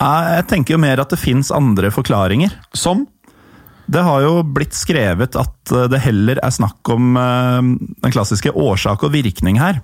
Jeg 0.00 0.46
tenker 0.48 0.78
jo 0.78 0.80
mer 0.80 1.02
at 1.02 1.12
det 1.12 1.20
fins 1.20 1.52
andre 1.52 1.90
forklaringer. 1.92 2.54
Som? 2.72 3.04
Det 3.90 4.02
har 4.06 4.22
jo 4.22 4.42
blitt 4.46 4.76
skrevet 4.76 5.36
at 5.38 5.72
eh, 5.74 5.88
det 5.90 6.02
heller 6.04 6.40
er 6.42 6.54
snakk 6.54 6.92
om 6.92 7.16
eh, 7.18 7.58
den 8.04 8.14
klassiske 8.14 8.52
årsak 8.54 9.02
og 9.06 9.14
virkning 9.16 9.58
her. 9.60 9.80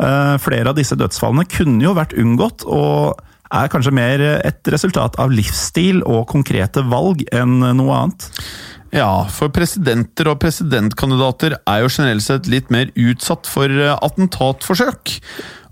Eh, 0.00 0.36
flere 0.42 0.72
av 0.72 0.78
disse 0.78 0.96
dødsfallene 0.98 1.48
kunne 1.52 1.84
jo 1.84 1.96
vært 1.98 2.16
unngått, 2.18 2.64
og 2.64 3.20
er 3.52 3.68
kanskje 3.68 3.92
mer 3.92 4.22
et 4.38 4.68
resultat 4.72 5.18
av 5.20 5.32
livsstil 5.34 6.00
og 6.08 6.30
konkrete 6.30 6.80
valg 6.88 7.26
enn 7.36 7.58
noe 7.76 7.98
annet. 7.98 8.30
Ja, 8.96 9.26
for 9.32 9.52
presidenter 9.52 10.30
og 10.32 10.38
presidentkandidater 10.40 11.58
er 11.60 11.82
jo 11.84 11.90
generelt 11.92 12.24
sett 12.24 12.48
litt 12.48 12.72
mer 12.72 12.88
utsatt 12.96 13.48
for 13.48 13.68
attentatforsøk. 13.98 15.12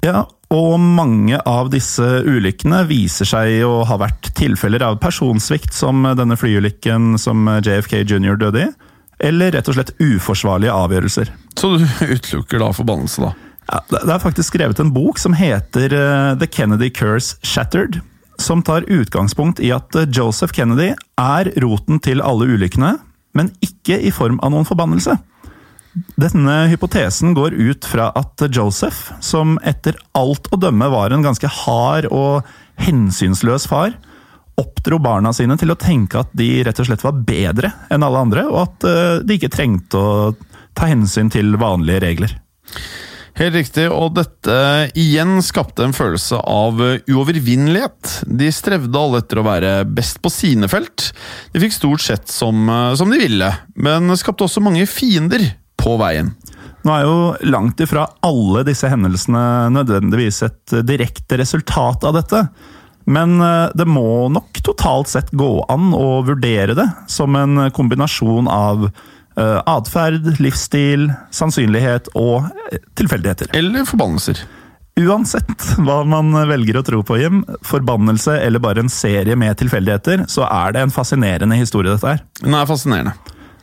Ja, 0.04 0.26
og 0.50 0.80
mange 0.82 1.38
av 1.46 1.68
disse 1.70 2.04
ulykkene 2.26 2.82
viser 2.88 3.28
seg 3.28 3.60
å 3.62 3.84
ha 3.86 3.98
vært 4.00 4.32
tilfeller 4.38 4.82
av 4.82 4.98
personsvikt, 5.02 5.70
som 5.76 6.02
denne 6.18 6.38
flyulykken 6.38 7.14
som 7.22 7.46
JFK 7.62 8.00
jr. 8.02 8.34
døde 8.40 8.64
i, 8.64 8.70
eller 9.20 9.54
rett 9.54 9.68
og 9.68 9.76
slett 9.76 9.94
uforsvarlige 10.00 10.74
avgjørelser. 10.74 11.30
Så 11.54 11.76
du 11.76 11.86
utelukker 12.16 12.62
da 12.62 12.72
forbannelse, 12.74 13.28
da? 13.28 13.50
Ja, 13.70 13.82
det 13.92 14.02
er 14.10 14.22
faktisk 14.22 14.50
skrevet 14.50 14.80
en 14.82 14.90
bok 14.90 15.20
som 15.22 15.36
heter 15.38 15.92
eh, 15.94 16.32
The 16.40 16.48
Kennedy 16.50 16.90
Curse 16.90 17.38
Shattered, 17.46 18.00
som 18.40 18.64
tar 18.66 18.88
utgangspunkt 18.90 19.60
i 19.62 19.70
at 19.74 19.94
eh, 19.94 20.08
Joseph 20.10 20.56
Kennedy 20.56 20.90
er 21.20 21.52
roten 21.62 22.00
til 22.02 22.24
alle 22.24 22.48
ulykkene, 22.50 22.96
men 23.38 23.52
ikke 23.62 24.00
i 24.02 24.10
form 24.10 24.40
av 24.42 24.50
noen 24.50 24.66
forbannelse. 24.66 25.14
Denne 26.20 26.68
hypotesen 26.70 27.34
går 27.34 27.56
ut 27.58 27.86
fra 27.88 28.10
at 28.14 28.44
Joseph, 28.54 29.10
som 29.20 29.56
etter 29.66 29.98
alt 30.14 30.46
å 30.54 30.58
dømme 30.60 30.86
var 30.92 31.10
en 31.10 31.24
ganske 31.24 31.50
hard 31.50 32.06
og 32.14 32.46
hensynsløs 32.80 33.66
far, 33.70 33.96
oppdro 34.60 35.00
barna 35.02 35.32
sine 35.34 35.56
til 35.58 35.72
å 35.72 35.78
tenke 35.80 36.20
at 36.20 36.30
de 36.36 36.60
rett 36.66 36.78
og 36.82 36.86
slett 36.86 37.04
var 37.04 37.18
bedre 37.26 37.72
enn 37.90 38.04
alle 38.06 38.22
andre, 38.22 38.46
og 38.46 38.62
at 38.68 38.86
eh, 38.88 39.18
de 39.26 39.38
ikke 39.38 39.52
trengte 39.52 39.98
å 39.98 40.32
ta 40.76 40.90
hensyn 40.90 41.32
til 41.32 41.56
vanlige 41.58 42.04
regler. 42.04 42.36
Helt 43.40 43.56
riktig, 43.56 43.86
og 43.88 44.18
dette 44.18 44.54
igjen 44.98 45.38
skapte 45.42 45.86
en 45.86 45.94
følelse 45.96 46.36
av 46.44 46.76
uovervinnelighet. 47.08 48.26
De 48.28 48.50
strevde 48.52 49.00
alle 49.00 49.22
etter 49.22 49.40
å 49.40 49.46
være 49.46 49.72
best 49.88 50.20
på 50.20 50.32
sine 50.34 50.68
felt. 50.70 51.08
De 51.54 51.62
fikk 51.62 51.74
stort 51.74 52.04
sett 52.04 52.30
som, 52.30 52.68
eh, 52.68 52.94
som 53.00 53.10
de 53.10 53.18
ville, 53.22 53.50
men 53.74 54.16
skapte 54.20 54.46
også 54.46 54.62
mange 54.62 54.86
fiender 54.90 55.48
på 55.80 55.96
veien. 56.00 56.34
Nå 56.86 56.92
er 56.94 57.04
jo 57.04 57.16
langt 57.52 57.80
ifra 57.84 58.06
alle 58.24 58.64
disse 58.68 58.88
hendelsene 58.88 59.68
nødvendigvis 59.74 60.42
et 60.46 60.76
direkte 60.88 61.40
resultat 61.40 62.06
av 62.08 62.16
dette. 62.16 62.44
Men 63.10 63.40
eh, 63.42 63.72
det 63.74 63.88
må 63.88 64.28
nok 64.32 64.62
totalt 64.64 65.10
sett 65.10 65.32
gå 65.36 65.52
an 65.72 65.90
å 65.96 66.20
vurdere 66.26 66.76
det 66.78 66.86
som 67.10 67.36
en 67.36 67.66
kombinasjon 67.74 68.48
av 68.50 68.86
uh, 69.40 69.60
atferd, 69.68 70.26
livsstil, 70.42 71.10
sannsynlighet 71.34 72.12
og 72.18 72.48
eh, 72.70 72.80
tilfeldigheter. 72.98 73.52
Eller 73.56 73.86
forbannelser. 73.88 74.44
Uansett 75.00 75.64
hva 75.80 76.02
man 76.04 76.34
velger 76.50 76.80
å 76.80 76.84
tro 76.84 77.00
på, 77.06 77.16
Jim, 77.20 77.42
forbannelse 77.64 78.36
eller 78.42 78.62
bare 78.62 78.84
en 78.84 78.92
serie 78.92 79.36
med 79.38 79.56
tilfeldigheter, 79.60 80.26
så 80.28 80.44
er 80.48 80.74
det 80.76 80.84
en 80.84 80.94
fascinerende 80.94 81.56
historie, 81.56 81.94
dette 81.94 82.16
her. 82.16 82.24
Den 82.42 82.56
er 82.58 82.68
fascinerende. 82.68 83.14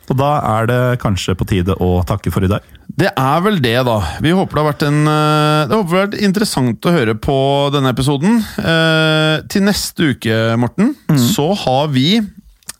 Og 0.08 0.16
da 0.16 0.30
er 0.56 0.68
det 0.68 0.80
kanskje 1.02 1.36
på 1.36 1.46
tide 1.48 1.76
å 1.84 1.98
takke 2.08 2.32
for 2.32 2.44
i 2.44 2.50
dag? 2.50 2.64
Det 2.88 3.10
er 3.12 3.42
vel 3.44 3.60
det, 3.62 3.76
da. 3.86 3.98
Vi 4.24 4.32
håper 4.34 4.56
det 4.56 4.62
har 4.62 4.70
vært, 4.70 4.86
en, 4.88 5.00
eh, 5.12 5.66
det 5.68 5.76
har 5.76 5.84
vært 5.92 6.16
interessant 6.24 6.88
å 6.88 6.94
høre 6.94 7.14
på 7.14 7.38
denne 7.74 7.92
episoden. 7.92 8.40
Eh, 8.58 9.44
til 9.52 9.66
neste 9.68 10.12
uke, 10.14 10.40
Morten, 10.60 10.94
mm. 11.10 11.20
så 11.34 11.52
har 11.66 11.92
vi 11.92 12.22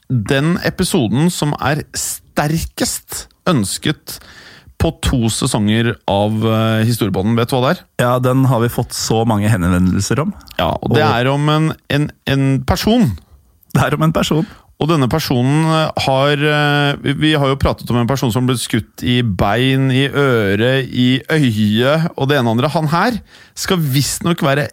den 0.09 0.57
episoden 0.65 1.29
som 1.31 1.53
er 1.61 1.85
sterkest 1.93 3.27
ønsket 3.49 4.19
på 4.79 4.93
to 5.03 5.27
sesonger 5.33 5.91
av 6.09 6.37
uh, 6.47 6.85
Historiebånden. 6.87 7.35
Vet 7.39 7.51
du 7.51 7.57
hva 7.57 7.63
det 7.65 7.71
er? 7.73 7.81
Ja, 8.05 8.13
Den 8.23 8.45
har 8.47 8.63
vi 8.63 8.71
fått 8.71 8.95
så 8.95 9.25
mange 9.27 9.51
henvendelser 9.51 10.23
om. 10.23 10.31
Ja, 10.55 10.71
og 10.79 10.95
Det 10.95 11.03
og... 11.03 11.11
er 11.11 11.31
om 11.33 11.51
en, 11.51 11.73
en, 11.91 12.07
en 12.31 12.47
person. 12.69 13.11
Det 13.75 13.83
er 13.83 13.99
om 13.99 14.07
en 14.07 14.15
person. 14.15 14.47
Og 14.79 14.87
denne 14.87 15.09
personen 15.11 15.67
har 16.07 16.39
eh, 16.39 17.13
Vi 17.19 17.33
har 17.35 17.51
jo 17.51 17.59
pratet 17.59 17.89
om 17.91 17.99
en 17.99 18.11
person 18.11 18.31
som 18.35 18.47
ble 18.47 18.55
skutt 18.61 19.03
i 19.03 19.21
bein, 19.23 19.91
i 19.91 20.07
øre, 20.07 20.79
i 20.87 21.19
øye 21.27 21.95
og 22.15 22.29
det 22.31 22.39
ene 22.39 22.47
og 22.47 22.57
andre. 22.57 22.71
Han 22.77 22.91
her 22.93 23.19
skal 23.59 23.83
visstnok 23.83 24.45
være 24.47 24.69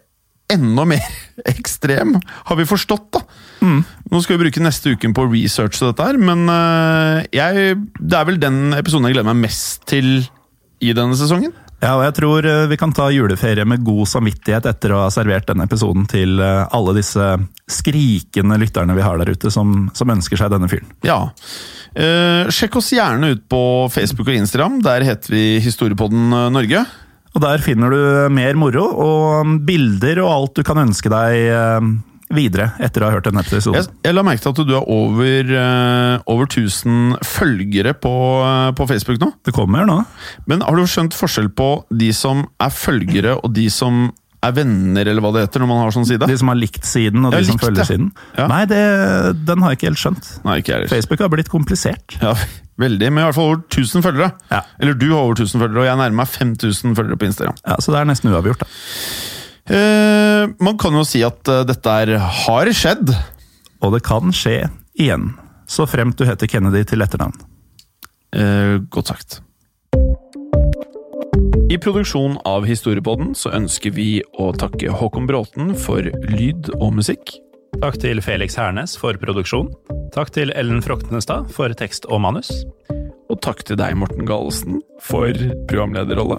enda 0.52 0.84
mer 0.86 1.02
ekstrem, 1.56 2.14
har 2.22 2.58
vi 2.58 2.68
forstått, 2.68 3.08
da. 3.18 3.24
Mm. 3.66 3.82
Nå 4.12 4.22
skal 4.22 4.36
vi 4.36 4.44
bruke 4.44 4.62
neste 4.62 4.92
uken 4.94 5.14
på 5.16 5.24
å 5.26 5.30
researche 5.32 5.88
dette 5.88 6.06
her, 6.06 6.18
men 6.22 6.46
eh, 6.52 7.26
jeg, 7.34 7.76
det 7.98 8.18
er 8.18 8.28
vel 8.28 8.38
den 8.42 8.76
episoden 8.78 9.08
jeg 9.08 9.18
gleder 9.18 9.32
meg 9.32 9.48
mest 9.48 9.82
til 9.90 10.20
i 10.84 10.92
denne 10.94 11.18
sesongen. 11.18 11.54
Ja, 11.82 11.92
og 11.98 12.06
jeg 12.06 12.14
tror 12.16 12.46
eh, 12.48 12.66
vi 12.70 12.78
kan 12.80 12.92
ta 12.96 13.10
juleferie 13.12 13.66
med 13.68 13.84
god 13.84 14.08
samvittighet 14.08 14.64
etter 14.70 14.94
å 14.96 15.02
ha 15.04 15.10
servert 15.12 15.48
denne 15.50 15.66
episoden 15.68 16.06
til 16.08 16.40
eh, 16.40 16.62
alle 16.72 16.94
disse 16.96 17.26
skrikende 17.68 18.56
lytterne 18.62 18.96
vi 18.96 19.04
har 19.04 19.20
der 19.20 19.34
ute, 19.34 19.52
som, 19.52 19.90
som 19.96 20.12
ønsker 20.14 20.40
seg 20.40 20.54
denne 20.54 20.70
fyren. 20.72 20.88
Ja. 21.04 21.18
Eh, 21.92 22.48
sjekk 22.52 22.80
oss 22.80 22.94
gjerne 22.96 23.34
ut 23.34 23.44
på 23.52 23.60
Facebook 23.92 24.30
og 24.30 24.38
Instagram. 24.38 24.80
Der 24.86 25.04
heter 25.04 25.36
vi 25.36 25.44
Historiepodden 25.64 26.32
eh, 26.32 26.48
Norge. 26.56 26.84
Og 27.36 27.44
der 27.44 27.60
finner 27.60 27.92
du 27.92 28.02
mer 28.32 28.56
moro 28.56 28.86
og 29.04 29.56
bilder 29.68 30.22
og 30.24 30.32
alt 30.32 30.56
du 30.56 30.64
kan 30.64 30.80
ønske 30.86 31.12
deg 31.12 31.90
videre 32.34 32.72
etter 32.82 33.04
å 33.04 33.08
ha 33.08 33.16
hørt 33.16 33.28
denne 33.28 33.42
episoden. 33.44 33.78
Jeg, 33.78 33.92
jeg 34.08 34.16
la 34.16 34.24
merke 34.26 34.42
til 34.42 34.54
at 34.54 34.60
du 34.66 34.74
har 34.74 34.86
over, 34.90 35.52
uh, 35.52 36.26
over 36.32 36.48
1000 36.48 37.18
følgere 37.26 37.94
på, 37.98 38.12
uh, 38.42 38.70
på, 38.76 38.88
Facebook 38.90 39.20
nå. 39.22 39.30
Det 39.46 39.54
kommer 39.56 39.86
nå. 39.88 40.00
Men 40.50 40.64
har 40.66 40.76
du 40.76 40.86
skjønt 40.90 41.16
forskjell 41.16 41.52
på 41.56 41.70
de 41.94 42.12
som 42.16 42.46
er 42.62 42.72
følgere, 42.74 43.36
og 43.38 43.54
de 43.56 43.68
som 43.72 44.08
er 44.46 44.54
venner, 44.54 45.08
eller 45.08 45.24
hva 45.24 45.32
det 45.34 45.46
heter 45.46 45.62
når 45.62 45.70
man 45.70 45.80
har 45.82 45.94
sånn 45.94 46.06
side? 46.08 46.28
De 46.28 46.38
som 46.38 46.50
har 46.52 46.58
likt 46.58 46.86
siden, 46.86 47.24
og 47.26 47.34
de 47.34 47.42
som 47.48 47.60
følger 47.60 47.82
det. 47.82 47.88
siden. 47.88 48.10
Ja. 48.36 48.46
Nei, 48.50 48.62
det, 48.70 48.82
den 49.48 49.64
har 49.64 49.72
jeg 49.72 49.80
ikke 49.80 49.90
helt 49.90 50.02
skjønt. 50.02 50.30
Nei, 50.46 50.58
ikke 50.62 50.76
heller. 50.76 50.92
Facebook 50.92 51.24
har 51.24 51.32
blitt 51.32 51.50
komplisert. 51.52 52.18
Ja, 52.22 52.34
veldig, 52.82 53.10
men 53.12 53.22
i 53.22 53.26
hvert 53.28 53.38
fall 53.38 53.52
over 53.52 53.62
1000 53.64 54.04
følgere. 54.06 54.30
Ja. 54.52 54.62
Eller 54.82 54.98
du 54.98 55.08
har 55.12 55.22
over 55.22 55.38
1000 55.38 55.62
følgere, 55.62 55.84
og 55.84 55.88
jeg 55.88 56.02
nærmer 56.02 56.20
meg 56.22 56.30
5000 56.34 56.98
følgere 56.98 57.22
på 57.22 57.30
Instagram. 57.30 57.58
Ja, 57.64 57.80
Så 57.80 57.94
det 57.94 58.02
er 58.02 58.12
nesten 58.12 58.34
uavgjort, 58.34 58.62
da. 58.62 58.70
Eh, 59.66 60.48
man 60.62 60.78
kan 60.78 60.94
jo 60.94 61.02
si 61.06 61.24
at 61.26 61.48
eh, 61.50 61.64
dette 61.66 61.96
er, 62.02 62.14
har 62.20 62.70
skjedd. 62.70 63.10
Og 63.82 63.96
det 63.96 64.04
kan 64.06 64.32
skje 64.34 64.68
igjen. 64.98 65.32
Så 65.66 65.88
fremt 65.90 66.18
du 66.18 66.26
heter 66.28 66.50
Kennedy 66.50 66.84
til 66.86 67.02
etternavn. 67.02 67.34
Eh, 68.36 68.78
godt 68.90 69.10
sagt. 69.10 69.40
I 71.66 71.80
produksjon 71.82 72.36
av 72.46 72.66
Historiepodden 72.68 73.34
så 73.34 73.50
ønsker 73.56 73.90
vi 73.96 74.20
å 74.38 74.52
takke 74.54 74.92
Håkon 74.94 75.26
Bråten 75.26 75.74
for 75.74 76.06
lyd 76.30 76.70
og 76.78 76.94
musikk. 77.00 77.34
Takk 77.82 77.98
til 78.00 78.22
Felix 78.24 78.54
Hernes 78.56 78.94
for 78.96 79.18
produksjon. 79.20 79.72
Takk 80.14 80.30
til 80.32 80.54
Ellen 80.56 80.78
Froktenestad 80.84 81.50
for 81.52 81.74
tekst 81.76 82.06
og 82.06 82.22
manus. 82.24 82.52
Og 83.26 83.40
takk 83.42 83.66
til 83.66 83.80
deg, 83.80 83.98
Morten 83.98 84.28
Galesen, 84.28 84.78
for 85.02 85.34
programlederrolle. 85.66 86.38